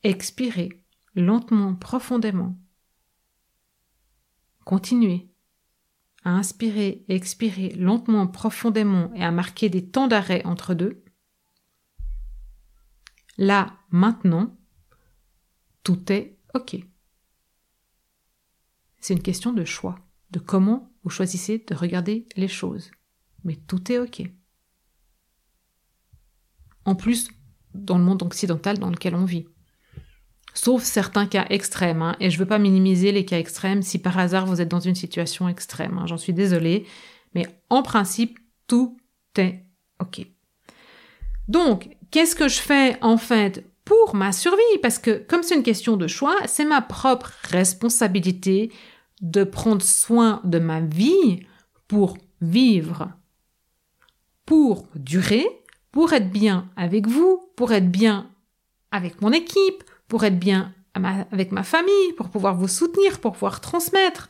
Expirez 0.02 0.70
lentement, 1.14 1.74
profondément. 1.74 2.58
Continuez 4.64 5.28
à 6.24 6.30
inspirer 6.30 7.04
et 7.08 7.14
expirer 7.14 7.70
lentement, 7.70 8.26
profondément 8.26 9.12
et 9.14 9.24
à 9.24 9.30
marquer 9.30 9.68
des 9.68 9.88
temps 9.88 10.06
d'arrêt 10.06 10.44
entre 10.44 10.74
deux. 10.74 11.02
Là, 13.38 13.78
maintenant, 13.90 14.58
tout 15.82 16.12
est 16.12 16.38
OK. 16.54 16.76
C'est 19.00 19.14
une 19.14 19.22
question 19.22 19.52
de 19.52 19.64
choix, 19.64 19.98
de 20.30 20.38
comment 20.38 20.92
vous 21.04 21.10
choisissez 21.10 21.58
de 21.58 21.74
regarder 21.74 22.26
les 22.36 22.48
choses. 22.48 22.90
Mais 23.44 23.56
tout 23.56 23.90
est 23.90 23.98
OK 23.98 24.22
en 26.84 26.94
plus 26.94 27.30
dans 27.74 27.98
le 27.98 28.04
monde 28.04 28.22
occidental 28.22 28.78
dans 28.78 28.90
lequel 28.90 29.14
on 29.14 29.24
vit. 29.24 29.46
Sauf 30.54 30.82
certains 30.82 31.26
cas 31.26 31.46
extrêmes, 31.48 32.02
hein, 32.02 32.16
et 32.20 32.30
je 32.30 32.36
ne 32.36 32.40
veux 32.40 32.48
pas 32.48 32.58
minimiser 32.58 33.12
les 33.12 33.24
cas 33.24 33.38
extrêmes 33.38 33.82
si 33.82 33.98
par 33.98 34.18
hasard 34.18 34.46
vous 34.46 34.60
êtes 34.60 34.68
dans 34.68 34.80
une 34.80 34.94
situation 34.94 35.48
extrême, 35.48 35.98
hein, 35.98 36.06
j'en 36.06 36.18
suis 36.18 36.32
désolée, 36.32 36.86
mais 37.34 37.46
en 37.68 37.82
principe, 37.82 38.38
tout 38.66 38.96
est 39.36 39.64
OK. 40.00 40.26
Donc, 41.48 41.96
qu'est-ce 42.10 42.36
que 42.36 42.48
je 42.48 42.60
fais 42.60 42.96
en 43.00 43.16
fait 43.16 43.64
pour 43.84 44.14
ma 44.14 44.32
survie? 44.32 44.78
Parce 44.82 44.98
que 44.98 45.24
comme 45.28 45.42
c'est 45.42 45.56
une 45.56 45.62
question 45.62 45.96
de 45.96 46.06
choix, 46.06 46.36
c'est 46.46 46.64
ma 46.64 46.80
propre 46.80 47.32
responsabilité 47.44 48.72
de 49.20 49.44
prendre 49.44 49.82
soin 49.82 50.40
de 50.44 50.58
ma 50.58 50.80
vie 50.80 51.46
pour 51.88 52.16
vivre, 52.40 53.10
pour 54.46 54.86
durer 54.94 55.46
pour 55.92 56.12
être 56.12 56.30
bien 56.30 56.70
avec 56.76 57.06
vous, 57.06 57.50
pour 57.56 57.72
être 57.72 57.90
bien 57.90 58.30
avec 58.90 59.20
mon 59.20 59.32
équipe, 59.32 59.84
pour 60.10 60.24
être 60.24 60.38
bien 60.40 60.74
avec 60.92 61.52
ma 61.52 61.62
famille, 61.62 62.12
pour 62.16 62.28
pouvoir 62.30 62.56
vous 62.56 62.68
soutenir, 62.68 63.20
pour 63.20 63.32
pouvoir 63.32 63.60
transmettre. 63.60 64.28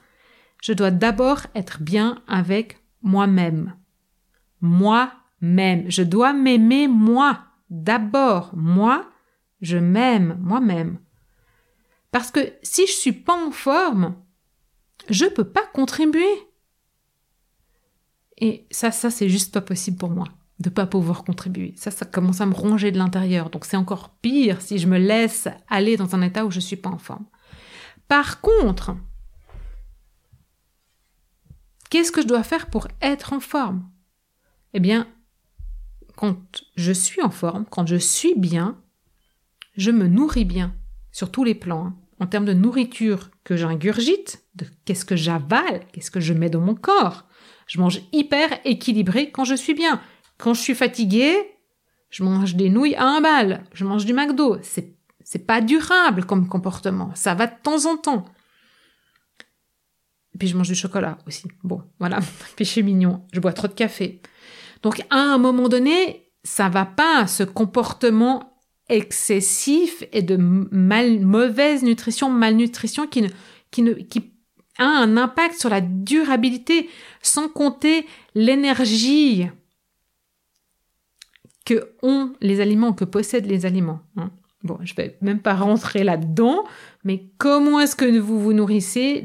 Je 0.63 0.75
dois 0.75 0.91
d'abord 0.91 1.41
être 1.55 1.83
bien 1.83 2.23
avec 2.29 2.85
moi-même. 3.03 3.75
Moi-même. 4.61 5.91
Je 5.91 6.03
dois 6.03 6.35
m'aimer 6.35 6.87
moi. 6.87 7.41
D'abord, 7.71 8.51
moi, 8.55 9.11
je 9.63 9.79
m'aime 9.79 10.39
moi-même. 10.43 10.99
Parce 12.13 12.31
que 12.31 12.53
si 12.63 12.87
je 12.87 12.93
suis 12.93 13.13
pas 13.13 13.35
en 13.35 13.51
forme, 13.51 14.17
je 15.09 15.25
peux 15.25 15.49
pas 15.49 15.65
contribuer. 15.73 16.35
Et 18.37 18.67
ça, 18.71 18.91
ça, 18.91 19.11
c'est 19.11 19.31
juste 19.31 19.55
pas 19.55 19.63
possible 19.63 19.97
pour 19.97 20.11
moi 20.11 20.27
de 20.61 20.69
pas 20.69 20.87
pouvoir 20.87 21.25
contribuer. 21.25 21.73
Ça, 21.77 21.91
ça 21.91 22.05
commence 22.05 22.43
à 22.43 22.47
me 22.47 22.55
ronger 22.55 22.93
de 22.93 22.99
l'intérieur. 22.99 23.49
Donc 23.49 23.65
c'est 23.65 23.79
encore 23.79 24.11
pire 24.21 24.61
si 24.61 24.79
je 24.79 24.87
me 24.87 24.99
laisse 24.99 25.49
aller 25.69 25.97
dans 25.97 26.15
un 26.15 26.23
état 26.23 26.45
où 26.45 26.51
je 26.51 26.61
suis 26.61 26.77
pas 26.77 26.91
en 26.91 26.99
forme. 26.99 27.25
Par 28.09 28.43
contre, 28.43 28.95
qu'est-ce 31.89 32.13
que 32.13 32.21
je 32.21 32.27
dois 32.27 32.43
faire 32.43 32.67
pour 32.67 32.89
être 33.01 33.33
en 33.33 33.41
forme? 33.41 33.89
Eh 34.75 34.81
bien, 34.81 35.09
quand 36.15 36.37
je 36.77 36.93
suis 36.93 37.23
en 37.23 37.31
forme, 37.31 37.65
quand 37.71 37.87
je 37.87 37.97
suis 37.97 38.35
bien, 38.37 38.79
je 39.77 39.91
me 39.91 40.07
nourris 40.09 40.45
bien 40.45 40.75
sur 41.11 41.33
tous 41.33 41.45
les 41.45 41.55
plans. 41.55 41.87
Hein. 41.87 41.97
En 42.21 42.27
termes 42.27 42.45
de 42.45 42.53
nourriture 42.53 43.31
que 43.45 43.57
j'ingurgite, 43.57 44.45
de 44.57 44.67
qu'est-ce 44.85 45.07
que 45.07 45.17
j'avale, 45.17 45.87
qu'est-ce 45.93 46.11
que 46.11 46.21
je 46.21 46.35
mets 46.35 46.51
dans 46.51 46.61
mon 46.61 46.75
corps. 46.75 47.25
Je 47.67 47.81
mange 47.81 48.03
hyper 48.13 48.51
équilibré 48.67 49.31
quand 49.31 49.45
je 49.45 49.55
suis 49.55 49.73
bien. 49.73 50.03
Quand 50.41 50.55
je 50.55 50.61
suis 50.61 50.75
fatiguée, 50.75 51.37
je 52.09 52.25
mange 52.25 52.57
des 52.57 52.71
nouilles 52.71 52.95
à 52.97 53.05
un 53.05 53.21
bal, 53.21 53.65
je 53.73 53.85
mange 53.85 54.07
du 54.07 54.15
McDo. 54.15 54.57
C'est, 54.63 54.95
c'est 55.23 55.47
pas 55.47 55.61
durable 55.61 56.25
comme 56.25 56.49
comportement. 56.49 57.13
Ça 57.15 57.35
va 57.35 57.47
de 57.47 57.53
temps 57.63 57.85
en 57.85 57.97
temps. 57.97 58.25
Et 60.35 60.39
puis 60.39 60.49
je 60.49 60.57
mange 60.57 60.69
du 60.69 60.75
chocolat 60.75 61.19
aussi. 61.27 61.47
Bon, 61.63 61.83
voilà. 61.99 62.21
Péché 62.57 62.83
mignon. 62.83 63.27
Je 63.33 63.41
bois 63.41 63.53
trop 63.53 63.69
de 63.69 63.75
café. 63.75 64.23
Donc 64.83 65.03
à 65.11 65.19
un 65.19 65.39
moment 65.39 65.69
donné, 65.69 66.33
ça 66.43 66.71
va 66.71 66.87
pas, 66.87 67.27
ce 67.27 67.43
comportement 67.43 68.59
excessif 68.89 70.03
et 70.13 70.23
de 70.23 70.37
mal, 70.37 71.21
mauvaise 71.21 71.83
nutrition, 71.83 72.31
malnutrition 72.31 73.07
qui 73.07 73.27
qui 73.71 73.85
qui 74.07 74.33
a 74.79 74.87
un 74.87 75.17
impact 75.17 75.61
sur 75.61 75.69
la 75.69 75.83
durabilité, 75.83 76.89
sans 77.21 77.49
compter 77.49 78.07
l'énergie 78.35 79.49
que 81.71 81.93
ont 82.03 82.33
les 82.41 82.61
aliments, 82.61 82.93
que 82.93 83.05
possèdent 83.05 83.47
les 83.47 83.65
aliments. 83.65 84.01
Hein. 84.17 84.31
Bon, 84.65 84.79
je 84.83 84.93
vais 84.95 85.17
même 85.21 85.39
pas 85.39 85.55
rentrer 85.55 86.03
là-dedans, 86.03 86.65
mais 87.05 87.31
comment 87.39 87.79
est-ce 87.79 87.95
que 87.95 88.19
vous 88.19 88.41
vous 88.41 88.53
nourrissez? 88.53 89.25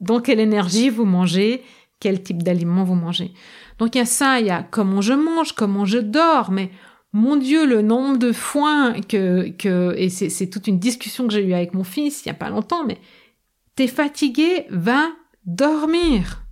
Dans 0.00 0.20
quelle 0.20 0.40
énergie 0.40 0.88
vous 0.88 1.04
mangez? 1.04 1.62
Quel 2.00 2.22
type 2.22 2.42
d'aliments 2.42 2.84
vous 2.84 2.94
mangez? 2.94 3.32
Donc 3.78 3.94
il 3.94 3.98
y 3.98 4.00
a 4.00 4.06
ça, 4.06 4.40
il 4.40 4.46
y 4.46 4.50
a 4.50 4.62
comment 4.62 5.02
je 5.02 5.12
mange, 5.12 5.52
comment 5.52 5.84
je 5.84 5.98
dors, 5.98 6.50
mais 6.50 6.70
mon 7.12 7.36
Dieu, 7.36 7.66
le 7.66 7.82
nombre 7.82 8.16
de 8.16 8.32
fois 8.32 8.94
que, 9.06 9.50
que 9.50 9.94
et 9.96 10.08
c'est 10.08 10.46
toute 10.48 10.68
une 10.68 10.78
discussion 10.78 11.26
que 11.26 11.34
j'ai 11.34 11.44
eue 11.44 11.52
avec 11.52 11.74
mon 11.74 11.84
fils 11.84 12.24
il 12.24 12.28
y 12.28 12.30
a 12.30 12.34
pas 12.34 12.48
longtemps, 12.48 12.84
mais 12.86 12.98
t'es 13.76 13.88
fatigué, 13.88 14.64
va 14.70 15.08
dormir, 15.44 16.44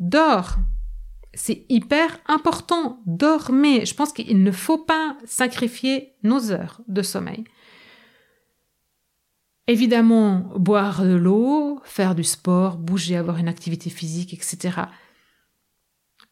dors. 0.00 0.56
C'est 1.36 1.66
hyper 1.68 2.18
important. 2.26 3.02
Dormez. 3.06 3.84
Je 3.84 3.94
pense 3.94 4.12
qu'il 4.12 4.42
ne 4.42 4.50
faut 4.50 4.78
pas 4.78 5.16
sacrifier 5.26 6.14
nos 6.22 6.50
heures 6.50 6.80
de 6.88 7.02
sommeil. 7.02 7.44
Évidemment, 9.68 10.50
boire 10.56 11.04
de 11.04 11.14
l'eau, 11.14 11.80
faire 11.84 12.14
du 12.14 12.24
sport, 12.24 12.78
bouger, 12.78 13.16
avoir 13.16 13.36
une 13.36 13.48
activité 13.48 13.90
physique, 13.90 14.32
etc. 14.32 14.80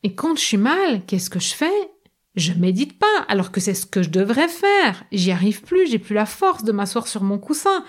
Et 0.02 0.14
quand 0.14 0.36
je 0.36 0.42
suis 0.42 0.56
mal, 0.56 1.04
qu'est-ce 1.06 1.30
que 1.30 1.40
je 1.40 1.54
fais? 1.54 1.90
Je 2.34 2.52
médite 2.52 2.98
pas, 2.98 3.24
alors 3.28 3.52
que 3.52 3.60
c'est 3.60 3.74
ce 3.74 3.86
que 3.86 4.02
je 4.02 4.10
devrais 4.10 4.48
faire. 4.48 5.04
J'y 5.12 5.32
arrive 5.32 5.62
plus, 5.62 5.86
j'ai 5.86 5.98
plus 5.98 6.14
la 6.14 6.26
force 6.26 6.64
de 6.64 6.72
m'asseoir 6.72 7.08
sur 7.08 7.22
mon 7.22 7.38
coussin. 7.38 7.84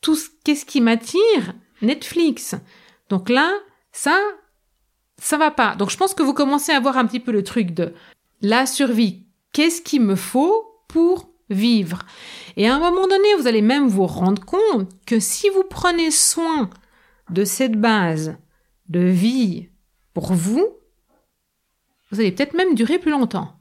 Tout 0.00 0.16
ce, 0.16 0.28
qu'est-ce 0.44 0.64
qui 0.64 0.80
m'attire? 0.80 1.54
Netflix. 1.82 2.54
Donc 3.10 3.28
là, 3.28 3.52
ça, 3.92 4.18
ça 5.20 5.36
va 5.36 5.50
pas. 5.50 5.76
Donc 5.76 5.90
je 5.90 5.96
pense 5.96 6.14
que 6.14 6.22
vous 6.22 6.34
commencez 6.34 6.72
à 6.72 6.80
voir 6.80 6.96
un 6.96 7.06
petit 7.06 7.20
peu 7.20 7.30
le 7.30 7.44
truc 7.44 7.72
de 7.72 7.94
la 8.40 8.66
survie. 8.66 9.26
Qu'est-ce 9.52 9.82
qu'il 9.82 10.02
me 10.02 10.16
faut 10.16 10.82
pour 10.88 11.30
vivre? 11.50 12.00
Et 12.56 12.68
à 12.68 12.74
un 12.74 12.78
moment 12.78 13.06
donné, 13.06 13.34
vous 13.38 13.46
allez 13.46 13.62
même 13.62 13.86
vous 13.86 14.06
rendre 14.06 14.44
compte 14.44 14.90
que 15.06 15.20
si 15.20 15.48
vous 15.50 15.64
prenez 15.68 16.10
soin 16.10 16.70
de 17.30 17.44
cette 17.44 17.80
base 17.80 18.36
de 18.88 19.00
vie 19.00 19.68
pour 20.14 20.32
vous, 20.32 20.66
vous 22.10 22.20
allez 22.20 22.32
peut-être 22.32 22.54
même 22.54 22.74
durer 22.74 22.98
plus 22.98 23.12
longtemps. 23.12 23.52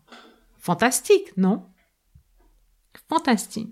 Fantastique, 0.57 1.35
non? 1.37 1.65
Fantastique. 3.09 3.69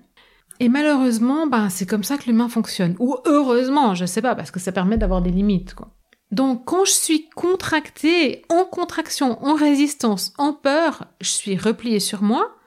Et 0.60 0.70
malheureusement, 0.70 1.48
ben, 1.48 1.70
c'est 1.70 1.86
comme 1.86 2.04
ça 2.04 2.18
que 2.18 2.26
l'humain 2.26 2.50
fonctionne. 2.50 2.96
Ou 3.00 3.18
heureusement, 3.26 3.96
je 3.96 4.06
sais 4.06 4.22
pas, 4.22 4.36
parce 4.36 4.52
que 4.52 4.60
ça 4.60 4.72
permet 4.72 4.98
d'avoir 4.98 5.22
des 5.22 5.32
limites, 5.32 5.74
quoi. 5.74 5.97
Donc, 6.32 6.66
quand 6.66 6.86
je 6.86 6.92
suis 6.92 7.30
contractée, 7.30 8.44
en 8.50 8.66
contraction, 8.66 9.44
en 9.44 9.56
résistance, 9.56 10.34
en 10.38 10.54
peur, 10.54 11.06
je 11.22 11.30
suis 11.30 11.58
repliée 11.58 12.00
sur 12.00 12.22
moi, 12.22 12.58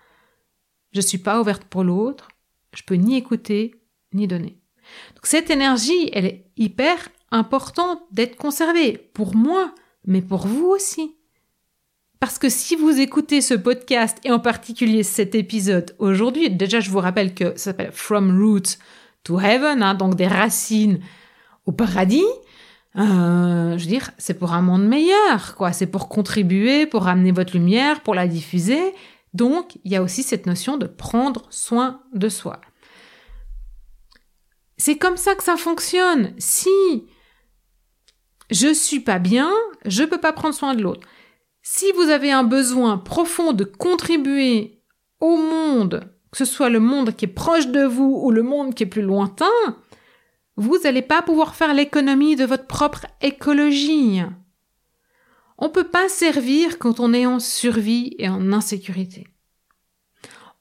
je 0.92 1.00
suis 1.00 1.18
pas 1.18 1.40
ouverte 1.40 1.64
pour 1.64 1.84
l'autre, 1.84 2.28
je 2.74 2.82
peux 2.82 2.94
ni 2.94 3.16
écouter 3.16 3.74
ni 4.12 4.26
donner. 4.26 4.58
Donc 5.14 5.26
cette 5.26 5.50
énergie, 5.50 6.10
elle 6.12 6.26
est 6.26 6.46
hyper 6.56 6.96
importante 7.30 8.00
d'être 8.10 8.36
conservée 8.36 8.98
pour 8.98 9.36
moi, 9.36 9.74
mais 10.04 10.22
pour 10.22 10.46
vous 10.46 10.66
aussi. 10.66 11.16
Parce 12.18 12.38
que 12.38 12.48
si 12.48 12.76
vous 12.76 13.00
écoutez 13.00 13.40
ce 13.40 13.54
podcast 13.54 14.18
et 14.24 14.32
en 14.32 14.40
particulier 14.40 15.02
cet 15.02 15.34
épisode 15.34 15.94
aujourd'hui, 15.98 16.50
déjà 16.50 16.80
je 16.80 16.90
vous 16.90 16.98
rappelle 16.98 17.34
que 17.34 17.50
ça 17.52 17.70
s'appelle 17.70 17.92
From 17.92 18.38
Roots 18.38 18.78
to 19.24 19.40
Heaven, 19.40 19.82
hein, 19.82 19.94
donc 19.94 20.16
des 20.16 20.26
racines 20.26 21.00
au 21.66 21.72
paradis. 21.72 22.26
Euh, 22.96 23.78
je 23.78 23.84
veux 23.84 23.90
dire, 23.90 24.10
c'est 24.18 24.38
pour 24.38 24.52
un 24.52 24.62
monde 24.62 24.86
meilleur, 24.86 25.54
quoi. 25.56 25.72
C'est 25.72 25.86
pour 25.86 26.08
contribuer, 26.08 26.86
pour 26.86 27.06
amener 27.06 27.32
votre 27.32 27.52
lumière, 27.52 28.00
pour 28.00 28.14
la 28.14 28.26
diffuser. 28.26 28.94
Donc, 29.32 29.78
il 29.84 29.92
y 29.92 29.96
a 29.96 30.02
aussi 30.02 30.22
cette 30.22 30.46
notion 30.46 30.76
de 30.76 30.86
prendre 30.86 31.46
soin 31.50 32.02
de 32.12 32.28
soi. 32.28 32.60
C'est 34.76 34.96
comme 34.96 35.16
ça 35.16 35.34
que 35.34 35.44
ça 35.44 35.56
fonctionne. 35.56 36.34
Si 36.38 36.70
je 38.50 38.72
suis 38.72 39.00
pas 39.00 39.18
bien, 39.18 39.50
je 39.84 40.02
peux 40.02 40.18
pas 40.18 40.32
prendre 40.32 40.54
soin 40.54 40.74
de 40.74 40.82
l'autre. 40.82 41.06
Si 41.62 41.92
vous 41.92 42.08
avez 42.08 42.32
un 42.32 42.42
besoin 42.42 42.98
profond 42.98 43.52
de 43.52 43.64
contribuer 43.64 44.82
au 45.20 45.36
monde, 45.36 46.10
que 46.32 46.38
ce 46.38 46.44
soit 46.44 46.70
le 46.70 46.80
monde 46.80 47.14
qui 47.14 47.26
est 47.26 47.28
proche 47.28 47.68
de 47.68 47.84
vous 47.84 48.20
ou 48.24 48.30
le 48.30 48.42
monde 48.42 48.74
qui 48.74 48.84
est 48.84 48.86
plus 48.86 49.02
lointain, 49.02 49.46
vous 50.60 50.78
n'allez 50.84 51.00
pas 51.00 51.22
pouvoir 51.22 51.54
faire 51.54 51.72
l'économie 51.72 52.36
de 52.36 52.44
votre 52.44 52.66
propre 52.66 53.06
écologie. 53.22 54.20
On 55.56 55.68
ne 55.68 55.72
peut 55.72 55.88
pas 55.88 56.10
servir 56.10 56.78
quand 56.78 57.00
on 57.00 57.14
est 57.14 57.24
en 57.24 57.38
survie 57.40 58.14
et 58.18 58.28
en 58.28 58.52
insécurité. 58.52 59.26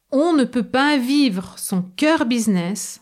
On 0.10 0.32
ne 0.32 0.46
peut 0.46 0.68
pas 0.68 0.98
vivre 0.98 1.60
son 1.60 1.82
cœur 1.82 2.25
business 2.25 3.01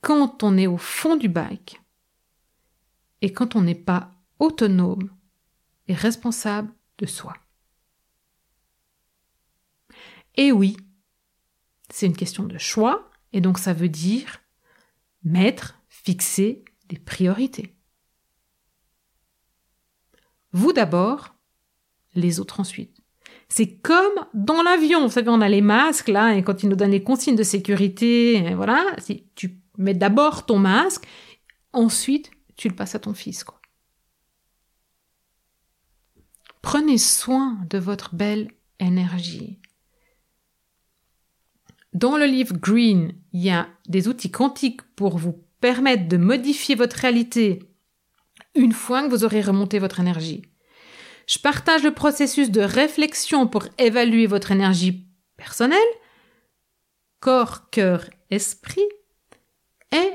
quand 0.00 0.44
on 0.44 0.56
est 0.56 0.68
au 0.68 0.78
fond 0.78 1.16
du 1.16 1.28
bac 1.28 1.82
et 3.20 3.32
quand 3.32 3.56
on 3.56 3.62
n'est 3.62 3.74
pas 3.74 4.12
autonome 4.38 5.10
et 5.88 5.94
responsable 5.94 6.72
de 6.98 7.06
soi. 7.06 7.34
Et 10.36 10.52
oui, 10.52 10.76
c'est 11.90 12.06
une 12.06 12.16
question 12.16 12.44
de 12.44 12.58
choix 12.58 13.10
et 13.32 13.40
donc 13.40 13.58
ça 13.58 13.72
veut 13.72 13.88
dire 13.88 14.40
mettre, 15.24 15.81
fixer 16.04 16.64
des 16.88 16.98
priorités. 16.98 17.74
Vous 20.52 20.72
d'abord, 20.72 21.34
les 22.14 22.40
autres 22.40 22.60
ensuite. 22.60 22.98
C'est 23.48 23.76
comme 23.78 24.26
dans 24.34 24.62
l'avion. 24.62 25.06
Vous 25.06 25.12
savez, 25.12 25.28
on 25.30 25.40
a 25.40 25.48
les 25.48 25.60
masques 25.60 26.08
là, 26.08 26.34
et 26.34 26.42
quand 26.42 26.62
ils 26.62 26.68
nous 26.68 26.76
donnent 26.76 26.90
les 26.90 27.02
consignes 27.02 27.36
de 27.36 27.42
sécurité, 27.42 28.54
voilà, 28.54 28.84
si 28.98 29.26
tu 29.34 29.60
mets 29.78 29.94
d'abord 29.94 30.46
ton 30.46 30.58
masque, 30.58 31.06
ensuite 31.72 32.30
tu 32.56 32.68
le 32.68 32.74
passes 32.74 32.94
à 32.94 32.98
ton 32.98 33.14
fils, 33.14 33.44
quoi. 33.44 33.60
Prenez 36.60 36.98
soin 36.98 37.58
de 37.68 37.78
votre 37.78 38.14
belle 38.14 38.52
énergie. 38.78 39.58
Dans 41.92 42.16
le 42.16 42.24
livre 42.24 42.56
Green, 42.56 43.14
il 43.32 43.42
y 43.42 43.50
a 43.50 43.68
des 43.88 44.06
outils 44.08 44.30
quantiques 44.30 44.82
pour 44.94 45.18
vous 45.18 45.44
permettre 45.62 46.08
de 46.08 46.18
modifier 46.18 46.74
votre 46.74 46.96
réalité 46.96 47.60
une 48.54 48.72
fois 48.72 49.02
que 49.02 49.08
vous 49.08 49.24
aurez 49.24 49.40
remonté 49.40 49.78
votre 49.78 50.00
énergie. 50.00 50.42
Je 51.26 51.38
partage 51.38 51.84
le 51.84 51.94
processus 51.94 52.50
de 52.50 52.60
réflexion 52.60 53.46
pour 53.46 53.64
évaluer 53.78 54.26
votre 54.26 54.50
énergie 54.50 55.06
personnelle, 55.38 55.78
corps, 57.20 57.70
cœur, 57.70 58.04
esprit, 58.30 58.86
et 59.92 60.10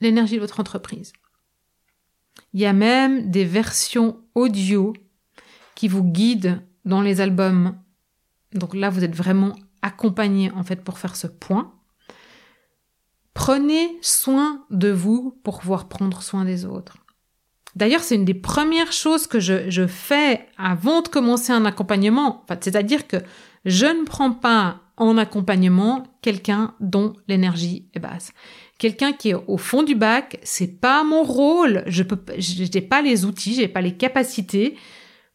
l'énergie 0.00 0.36
de 0.36 0.40
votre 0.40 0.60
entreprise. 0.60 1.12
Il 2.52 2.60
y 2.60 2.66
a 2.66 2.72
même 2.72 3.30
des 3.30 3.44
versions 3.44 4.22
audio 4.34 4.92
qui 5.74 5.88
vous 5.88 6.04
guident 6.04 6.62
dans 6.84 7.00
les 7.00 7.20
albums. 7.20 7.78
Donc 8.52 8.74
là, 8.74 8.90
vous 8.90 9.02
êtes 9.02 9.14
vraiment 9.16 9.56
accompagné 9.82 10.50
en 10.50 10.62
fait 10.62 10.84
pour 10.84 10.98
faire 10.98 11.16
ce 11.16 11.26
point. 11.26 11.79
Prenez 13.34 13.98
soin 14.02 14.64
de 14.70 14.90
vous 14.90 15.38
pour 15.44 15.60
pouvoir 15.60 15.88
prendre 15.88 16.22
soin 16.22 16.44
des 16.44 16.64
autres. 16.64 16.96
D'ailleurs, 17.76 18.02
c'est 18.02 18.16
une 18.16 18.24
des 18.24 18.34
premières 18.34 18.92
choses 18.92 19.26
que 19.26 19.38
je, 19.38 19.86
fais 19.86 20.46
avant 20.58 21.02
de 21.02 21.08
commencer 21.08 21.52
un 21.52 21.64
accompagnement. 21.64 22.44
c'est-à-dire 22.60 23.06
que 23.06 23.18
je 23.64 23.86
ne 23.86 24.04
prends 24.04 24.32
pas 24.32 24.80
en 24.96 25.16
accompagnement 25.16 26.04
quelqu'un 26.20 26.74
dont 26.80 27.14
l'énergie 27.28 27.88
est 27.94 28.00
basse. 28.00 28.32
Quelqu'un 28.78 29.12
qui 29.12 29.30
est 29.30 29.34
au 29.34 29.56
fond 29.56 29.82
du 29.82 29.94
bac, 29.94 30.38
c'est 30.42 30.80
pas 30.80 31.04
mon 31.04 31.22
rôle. 31.22 31.84
Je 31.86 32.02
j'ai 32.36 32.80
pas 32.80 33.02
les 33.02 33.24
outils, 33.24 33.54
j'ai 33.54 33.68
pas 33.68 33.80
les 33.80 33.96
capacités. 33.96 34.76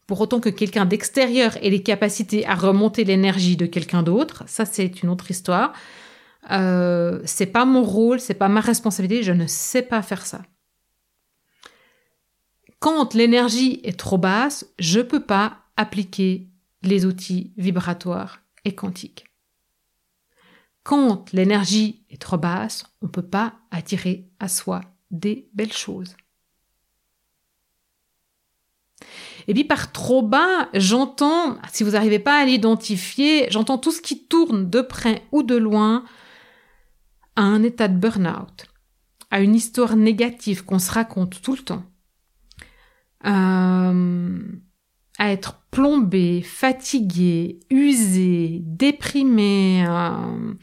Pour 0.06 0.20
autant 0.20 0.38
que 0.38 0.48
quelqu'un 0.48 0.84
d'extérieur 0.84 1.56
ait 1.64 1.70
les 1.70 1.82
capacités 1.82 2.46
à 2.46 2.54
remonter 2.54 3.02
l'énergie 3.02 3.56
de 3.56 3.66
quelqu'un 3.66 4.04
d'autre, 4.04 4.44
ça 4.46 4.64
c'est 4.64 5.02
une 5.02 5.08
autre 5.08 5.30
histoire. 5.30 5.72
Euh, 6.50 7.20
c'est 7.24 7.46
pas 7.46 7.64
mon 7.64 7.82
rôle, 7.82 8.20
c'est 8.20 8.34
pas 8.34 8.48
ma 8.48 8.60
responsabilité, 8.60 9.22
je 9.22 9.32
ne 9.32 9.46
sais 9.46 9.82
pas 9.82 10.02
faire 10.02 10.26
ça. 10.26 10.42
Quand 12.78 13.14
l'énergie 13.14 13.80
est 13.84 13.98
trop 13.98 14.18
basse, 14.18 14.66
je 14.78 15.00
peux 15.00 15.22
pas 15.22 15.58
appliquer 15.76 16.48
les 16.82 17.04
outils 17.04 17.52
vibratoires 17.56 18.42
et 18.64 18.74
quantiques. 18.74 19.24
Quand 20.82 21.32
l'énergie 21.32 22.04
est 22.10 22.20
trop 22.20 22.38
basse, 22.38 22.84
on 23.02 23.08
peut 23.08 23.22
pas 23.22 23.54
attirer 23.72 24.28
à 24.38 24.48
soi 24.48 24.82
des 25.10 25.48
belles 25.52 25.72
choses. 25.72 26.16
Et 29.48 29.54
puis 29.54 29.64
par 29.64 29.92
trop 29.92 30.22
bas, 30.22 30.68
j'entends, 30.74 31.58
si 31.72 31.82
vous 31.82 31.92
n'arrivez 31.92 32.18
pas 32.18 32.40
à 32.40 32.44
l'identifier, 32.44 33.46
j'entends 33.50 33.78
tout 33.78 33.92
ce 33.92 34.00
qui 34.00 34.24
tourne 34.26 34.68
de 34.68 34.80
près 34.80 35.22
ou 35.32 35.42
de 35.42 35.56
loin 35.56 36.04
un 37.56 37.62
état 37.62 37.88
de 37.88 37.96
burn-out, 37.96 38.66
à 39.30 39.40
une 39.40 39.54
histoire 39.54 39.96
négative 39.96 40.64
qu'on 40.64 40.78
se 40.78 40.92
raconte 40.92 41.40
tout 41.42 41.56
le 41.56 41.62
temps 41.62 41.84
euh, 43.26 44.38
à 45.18 45.32
être 45.32 45.60
plombé, 45.70 46.42
fatigué, 46.42 47.58
usé, 47.70 48.60
déprimé, 48.62 49.84
euh, 49.88 50.54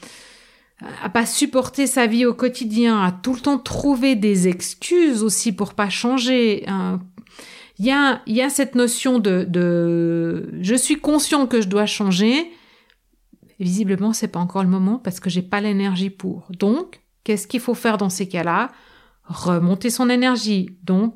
à 1.02 1.10
pas 1.10 1.26
supporter 1.26 1.88
sa 1.88 2.08
vie 2.08 2.26
au 2.26 2.34
quotidien, 2.34 3.02
à 3.02 3.12
tout 3.12 3.34
le 3.34 3.40
temps 3.40 3.58
trouver 3.58 4.16
des 4.16 4.48
excuses 4.48 5.24
aussi 5.24 5.52
pour 5.52 5.74
pas 5.74 5.90
changer. 5.90 6.66
Euh, 6.70 6.98
il 7.80 7.86
y, 7.88 7.92
a, 7.92 8.22
y 8.28 8.42
a 8.42 8.50
cette 8.50 8.76
notion 8.76 9.18
de, 9.18 9.46
de 9.50 10.52
je 10.62 10.76
suis 10.76 10.98
conscient 10.98 11.48
que 11.48 11.62
je 11.62 11.68
dois 11.68 11.88
changer. 11.88 12.52
Visiblement, 13.60 14.14
c'est 14.14 14.28
pas 14.28 14.40
encore 14.40 14.64
le 14.64 14.70
moment 14.70 14.98
parce 14.98 15.20
que 15.20 15.30
j'ai 15.30 15.42
pas 15.42 15.62
l'énergie 15.62 16.10
pour. 16.10 16.48
Donc, 16.50 17.02
qu'est-ce 17.24 17.48
qu'il 17.48 17.60
faut 17.60 17.74
faire 17.74 17.98
dans 17.98 18.10
ces 18.10 18.28
cas-là? 18.28 18.72
Remonter 19.26 19.90
son 19.90 20.10
énergie. 20.10 20.78
Donc, 20.84 21.16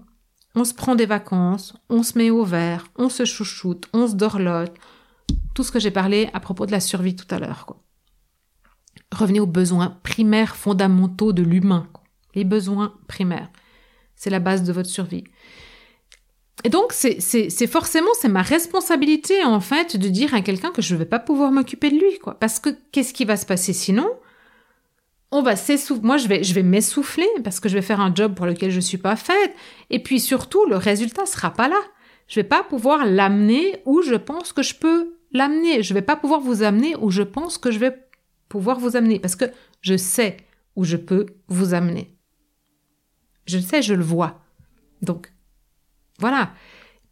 on 0.56 0.64
se 0.64 0.74
prend 0.74 0.96
des 0.96 1.06
vacances, 1.06 1.76
on 1.90 2.04
se 2.04 2.18
met 2.18 2.30
au 2.30 2.44
vert, 2.44 2.88
on 2.96 3.10
se 3.10 3.26
chouchoute, 3.26 3.88
on 3.94 4.08
se 4.08 4.16
dorlote. 4.16 4.76
Tout 5.54 5.64
ce 5.64 5.72
que 5.72 5.80
j'ai 5.80 5.92
parlé 5.92 6.30
à 6.34 6.40
propos 6.40 6.66
de 6.66 6.72
la 6.72 6.80
survie 6.80 7.16
tout 7.16 7.28
à 7.30 7.40
l'heure. 7.40 7.66
Revenez 9.12 9.40
aux 9.40 9.48
besoins 9.48 10.00
primaires 10.04 10.56
fondamentaux 10.56 11.34
de 11.34 11.44
l'humain. 11.44 11.88
Les 12.34 12.44
besoins 12.44 12.94
primaires. 13.08 13.50
C'est 14.16 14.30
la 14.30 14.40
base 14.40 14.64
de 14.64 14.74
votre 14.74 14.90
survie. 14.90 15.24
Et 16.64 16.70
donc, 16.70 16.92
c'est 16.92 17.68
forcément, 17.68 18.10
c'est 18.20 18.30
ma 18.30 18.42
responsabilité, 18.42 19.44
en 19.44 19.60
fait, 19.60 19.96
de 19.96 20.10
dire 20.10 20.34
à 20.34 20.42
quelqu'un 20.42 20.72
que 20.72 20.82
je 20.82 20.96
ne 20.96 21.00
vais 21.00 21.06
pas 21.06 21.20
pouvoir 21.20 21.52
m'occuper 21.52 21.92
de 21.92 21.98
lui, 21.98 22.18
quoi. 22.20 22.34
Parce 22.40 22.60
que 22.60 22.70
qu'est-ce 22.92 23.14
qui 23.14 23.26
va 23.26 23.38
se 23.38 23.46
passer 23.46 23.74
sinon? 23.74 24.10
On 25.32 25.44
va 25.44 25.56
s'essouffler. 25.56 26.06
Moi, 26.06 26.18
je 26.18 26.28
vais, 26.28 26.44
je 26.44 26.54
vais 26.54 26.64
m'essouffler 26.64 27.28
parce 27.44 27.60
que 27.60 27.70
je 27.70 27.76
vais 27.76 27.82
faire 27.82 28.00
un 28.00 28.14
job 28.14 28.34
pour 28.34 28.46
lequel 28.46 28.72
je 28.72 28.80
suis 28.80 28.98
pas 28.98 29.16
faite. 29.16 29.54
Et 29.90 30.02
puis 30.02 30.20
surtout, 30.20 30.66
le 30.66 30.78
résultat 30.78 31.26
sera 31.26 31.52
pas 31.52 31.68
là. 31.68 31.80
Je 32.28 32.36
vais 32.40 32.48
pas 32.48 32.64
pouvoir 32.64 33.06
l'amener 33.06 33.82
où 33.86 34.02
je 34.02 34.16
pense 34.16 34.52
que 34.52 34.64
je 34.64 34.76
peux 34.76 35.16
l'amener. 35.32 35.84
Je 35.84 35.94
vais 35.94 36.02
pas 36.02 36.16
pouvoir 36.16 36.40
vous 36.40 36.64
amener 36.64 36.96
où 36.96 37.12
je 37.12 37.24
pense 37.24 37.58
que 37.58 37.72
je 37.72 37.80
vais 37.80 37.96
pouvoir 38.50 38.80
vous 38.80 38.96
amener 38.96 39.20
parce 39.20 39.36
que 39.36 39.46
je 39.82 39.98
sais 39.98 40.38
où 40.76 40.86
je 40.86 40.98
peux 40.98 41.26
vous 41.50 41.74
amener. 41.74 42.16
Je 43.46 43.58
le 43.58 43.64
sais, 43.64 43.82
je 43.82 43.94
le 43.94 44.04
vois. 44.04 44.42
Donc, 45.02 45.32
voilà. 46.20 46.54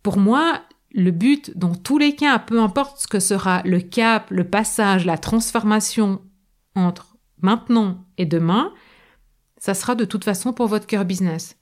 Pour 0.04 0.18
moi, 0.18 0.62
le 0.92 1.12
but, 1.12 1.58
dans 1.58 1.76
tous 1.76 1.98
les 1.98 2.16
cas, 2.16 2.40
peu 2.40 2.62
importe 2.62 3.00
ce 3.00 3.08
que 3.08 3.20
sera 3.20 3.62
le 3.64 3.82
cap, 3.82 4.30
le 4.32 4.48
passage, 4.50 5.06
la 5.06 5.18
transformation 5.18 6.22
entre 6.76 7.18
maintenant 7.42 8.06
et 8.18 8.26
demain, 8.26 8.74
ça 9.58 9.74
sera 9.74 9.96
de 9.96 10.06
toute 10.06 10.24
façon 10.24 10.54
pour 10.54 10.68
votre 10.68 10.88
cœur 10.88 11.06
business. 11.06 11.58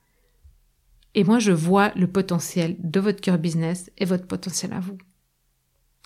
Et 1.16 1.24
moi, 1.24 1.40
je 1.40 1.52
vois 1.52 1.92
le 1.96 2.08
potentiel 2.08 2.76
de 2.80 3.00
votre 3.00 3.22
cœur 3.22 3.38
business 3.38 3.92
et 3.98 4.06
votre 4.06 4.28
potentiel 4.28 4.74
à 4.74 4.80
vous. 4.80 4.98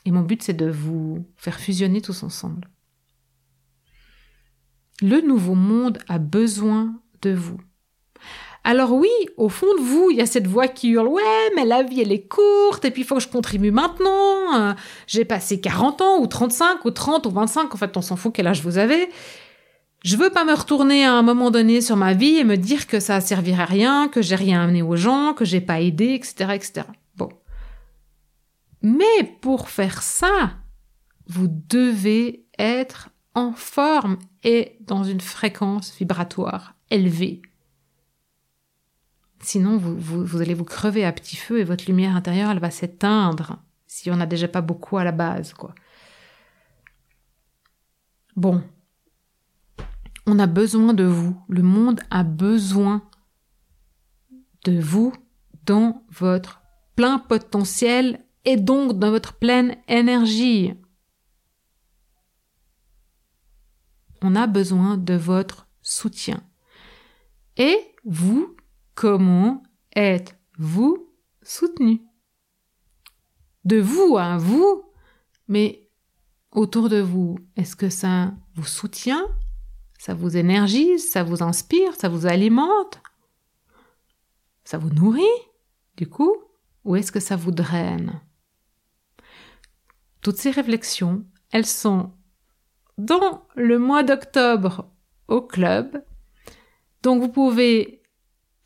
Et 0.05 0.11
mon 0.11 0.21
but, 0.21 0.43
c'est 0.43 0.53
de 0.53 0.69
vous 0.69 1.25
faire 1.35 1.59
fusionner 1.59 2.01
tous 2.01 2.23
ensemble. 2.23 2.69
Le 5.01 5.21
nouveau 5.21 5.55
monde 5.55 5.99
a 6.07 6.17
besoin 6.17 7.01
de 7.21 7.31
vous. 7.31 7.59
Alors 8.69 8.91
oui, 8.91 9.07
au 9.37 9.47
fond 9.47 9.73
de 9.77 9.81
vous, 9.81 10.09
il 10.11 10.17
y 10.17 10.21
a 10.21 10.25
cette 10.25 10.45
voix 10.45 10.67
qui 10.67 10.89
hurle 10.89 11.07
Ouais, 11.07 11.51
mais 11.55 11.63
la 11.63 11.83
vie, 11.83 12.01
elle 12.01 12.11
est 12.11 12.27
courte, 12.27 12.83
et 12.83 12.91
puis 12.91 13.03
il 13.03 13.05
faut 13.05 13.15
que 13.15 13.21
je 13.21 13.29
contribue 13.29 13.71
maintenant. 13.71 14.57
Euh, 14.57 14.73
j'ai 15.07 15.23
passé 15.23 15.61
40 15.61 16.01
ans, 16.01 16.19
ou 16.19 16.27
35, 16.27 16.83
ou 16.83 16.91
30, 16.91 17.27
ou 17.27 17.29
25, 17.29 17.73
en 17.73 17.77
fait, 17.77 17.95
on 17.95 18.01
s'en 18.01 18.17
fout 18.17 18.33
quel 18.35 18.45
âge 18.45 18.61
vous 18.61 18.77
avez. 18.77 19.07
Je 20.03 20.17
veux 20.17 20.31
pas 20.31 20.43
me 20.43 20.53
retourner 20.53 21.05
à 21.05 21.13
un 21.13 21.21
moment 21.21 21.49
donné 21.49 21.79
sur 21.79 21.95
ma 21.95 22.13
vie 22.13 22.35
et 22.35 22.43
me 22.43 22.57
dire 22.57 22.87
que 22.87 22.99
ça 22.99 23.15
a 23.15 23.21
servi 23.21 23.53
à 23.53 23.63
rien, 23.63 24.09
que 24.09 24.21
j'ai 24.21 24.35
rien 24.35 24.61
amené 24.61 24.81
aux 24.81 24.97
gens, 24.97 25.33
que 25.33 25.45
j'ai 25.45 25.61
pas 25.61 25.79
aidé, 25.79 26.15
etc., 26.15 26.51
etc. 26.53 26.87
Bon. 27.15 27.29
Mais 28.81 29.23
pour 29.39 29.69
faire 29.69 30.01
ça, 30.01 30.57
vous 31.27 31.47
devez 31.47 32.45
être 32.59 33.11
en 33.33 33.53
forme 33.53 34.17
et 34.43 34.75
dans 34.81 35.05
une 35.05 35.21
fréquence 35.21 35.93
vibratoire 35.97 36.73
élevée. 36.89 37.41
Sinon, 39.47 39.77
vous, 39.77 40.41
allez 40.41 40.53
vous 40.53 40.65
crever 40.65 41.05
à 41.05 41.13
petit 41.13 41.37
feu 41.37 41.59
et 41.59 41.63
votre 41.63 41.85
lumière 41.85 42.17
intérieure, 42.17 42.51
elle 42.51 42.59
va 42.59 42.69
s'éteindre 42.69 43.63
si 43.85 44.11
on 44.11 44.17
n'a 44.17 44.25
déjà 44.25 44.49
pas 44.49 44.59
beaucoup 44.59 44.97
à 44.97 45.05
la 45.05 45.13
base, 45.13 45.53
quoi. 45.53 45.73
Bon. 48.35 48.61
On 50.25 50.37
a 50.37 50.47
besoin 50.47 50.93
de 50.93 51.05
vous. 51.05 51.41
Le 51.47 51.61
monde 51.61 52.01
a 52.09 52.23
besoin 52.23 53.09
de 54.65 54.81
vous 54.81 55.13
dans 55.65 56.03
votre 56.09 56.61
plein 56.97 57.17
potentiel 57.17 58.25
et 58.43 58.57
donc 58.57 58.99
dans 58.99 59.11
votre 59.11 59.35
pleine 59.35 59.77
énergie. 59.87 60.73
On 64.21 64.35
a 64.35 64.45
besoin 64.45 64.97
de 64.97 65.13
votre 65.13 65.69
soutien. 65.81 66.43
Et 67.55 67.79
vous 68.03 68.56
Comment 68.97 69.61
êtes-vous 69.95 71.13
soutenu? 71.43 72.01
De 73.63 73.79
vous 73.79 74.17
à 74.17 74.37
vous, 74.37 74.91
mais 75.47 75.87
autour 76.51 76.89
de 76.89 76.99
vous, 76.99 77.37
est-ce 77.57 77.75
que 77.75 77.91
ça 77.91 78.33
vous 78.55 78.65
soutient? 78.65 79.23
Ça 79.99 80.15
vous 80.15 80.35
énergise? 80.35 81.11
Ça 81.11 81.21
vous 81.21 81.43
inspire? 81.43 81.93
Ça 81.93 82.09
vous 82.09 82.25
alimente? 82.25 82.99
Ça 84.63 84.79
vous 84.79 84.89
nourrit, 84.89 85.21
du 85.95 86.09
coup? 86.09 86.35
Ou 86.83 86.95
est-ce 86.95 87.11
que 87.11 87.19
ça 87.19 87.35
vous 87.35 87.51
draine? 87.51 88.19
Toutes 90.21 90.37
ces 90.37 90.49
réflexions, 90.49 91.23
elles 91.51 91.67
sont 91.67 92.13
dans 92.97 93.45
le 93.55 93.77
mois 93.77 94.01
d'octobre 94.01 94.89
au 95.27 95.43
club. 95.43 96.03
Donc 97.03 97.21
vous 97.21 97.29
pouvez 97.29 97.96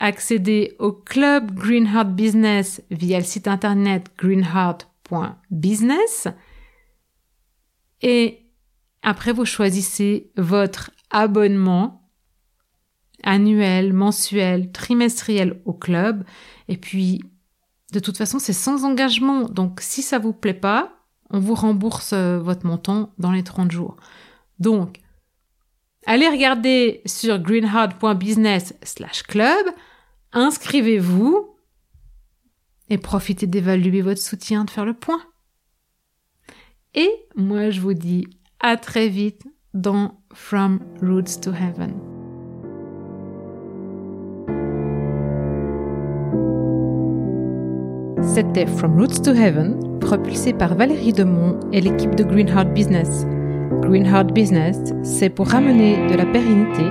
accéder 0.02 0.76
au 0.80 0.92
club 0.92 1.54
Greenheart 1.54 2.10
Business 2.10 2.82
via 2.90 3.20
le 3.20 3.24
site 3.24 3.48
internet 3.48 4.08
greenheart.business. 4.18 6.28
Et 8.02 8.48
après, 9.04 9.32
vous 9.32 9.46
choisissez 9.46 10.32
votre 10.36 10.92
abonnement 11.12 12.10
annuel, 13.24 13.94
mensuel, 13.94 14.72
trimestriel 14.72 15.62
au 15.66 15.74
club. 15.74 16.24
Et 16.68 16.78
puis, 16.78 17.22
de 17.94 18.00
toute 18.00 18.18
façon, 18.18 18.40
c'est 18.40 18.54
sans 18.54 18.86
engagement. 18.86 19.44
Donc, 19.44 19.82
si 19.82 20.02
ça 20.02 20.18
vous 20.18 20.34
plaît 20.34 20.56
pas, 20.56 20.94
on 21.30 21.40
vous 21.40 21.54
rembourse 21.54 22.14
euh, 22.14 22.40
votre 22.40 22.66
montant 22.66 23.14
dans 23.20 23.32
les 23.32 23.44
30 23.44 23.72
jours. 23.72 23.98
Donc, 24.58 25.00
allez 26.08 26.28
regarder 26.28 27.04
sur 27.06 27.38
greenheart.business 27.38 28.74
slash 28.82 29.22
club 29.22 29.68
inscrivez-vous 30.34 31.56
et 32.90 32.98
profitez 32.98 33.48
d'évaluer 33.48 34.02
votre 34.02 34.22
soutien, 34.22 34.66
de 34.66 34.70
faire 34.70 34.86
le 34.86 34.94
point. 34.94 35.22
Et 36.94 37.10
moi, 37.36 37.70
je 37.70 37.80
vous 37.80 37.94
dis 37.94 38.28
à 38.60 38.78
très 38.78 39.08
vite 39.08 39.44
dans 39.74 40.22
From 40.34 40.80
Roots 41.02 41.40
to 41.42 41.52
Heaven. 41.52 41.94
C'était 48.22 48.68
From 48.68 49.00
Roots 49.00 49.22
to 49.24 49.32
Heaven, 49.32 50.00
propulsé 50.00 50.54
par 50.54 50.76
Valérie 50.76 51.14
Demont 51.14 51.60
et 51.72 51.82
l'équipe 51.82 52.16
de 52.16 52.24
Greenheart 52.24 52.74
Business. 52.74 53.26
Greenheart 53.82 54.34
Business, 54.34 54.78
c'est 55.04 55.30
pour 55.30 55.48
ramener 55.48 56.08
de 56.08 56.16
la 56.16 56.26
pérennité, 56.26 56.84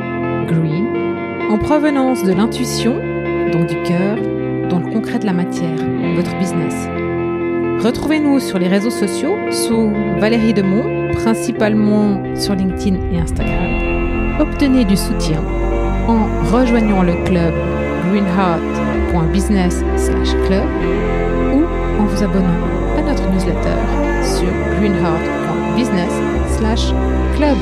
green, 0.46 1.50
en 1.50 1.58
provenance 1.58 2.24
de 2.24 2.32
l'intuition 2.32 3.09
donc 3.52 3.66
du 3.66 3.76
cœur, 3.82 4.16
dans 4.68 4.78
le 4.78 4.90
concret 4.92 5.18
de 5.18 5.26
la 5.26 5.32
matière, 5.32 5.76
votre 6.14 6.36
business. 6.38 6.88
Retrouvez-nous 7.84 8.38
sur 8.40 8.58
les 8.58 8.68
réseaux 8.68 8.90
sociaux 8.90 9.36
sous 9.50 9.90
Valérie 10.18 10.52
Demont, 10.52 11.10
principalement 11.14 12.22
sur 12.34 12.54
LinkedIn 12.54 12.98
et 13.12 13.20
Instagram. 13.20 14.36
Obtenez 14.38 14.84
du 14.84 14.96
soutien 14.96 15.42
en 16.06 16.26
rejoignant 16.50 17.02
le 17.02 17.14
club 17.24 17.54
greenheart.business/club 18.10 20.68
ou 21.54 21.64
en 22.00 22.04
vous 22.04 22.22
abonnant 22.22 22.68
à 22.98 23.02
notre 23.02 23.26
newsletter 23.30 23.78
sur 24.22 24.52
greenheart.business/club. 24.78 27.58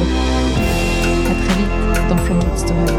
À 1.27 1.35
très 1.45 1.55
vite 1.59 1.77
dans 2.09 2.17
From 2.17 2.41
Story. 2.57 2.93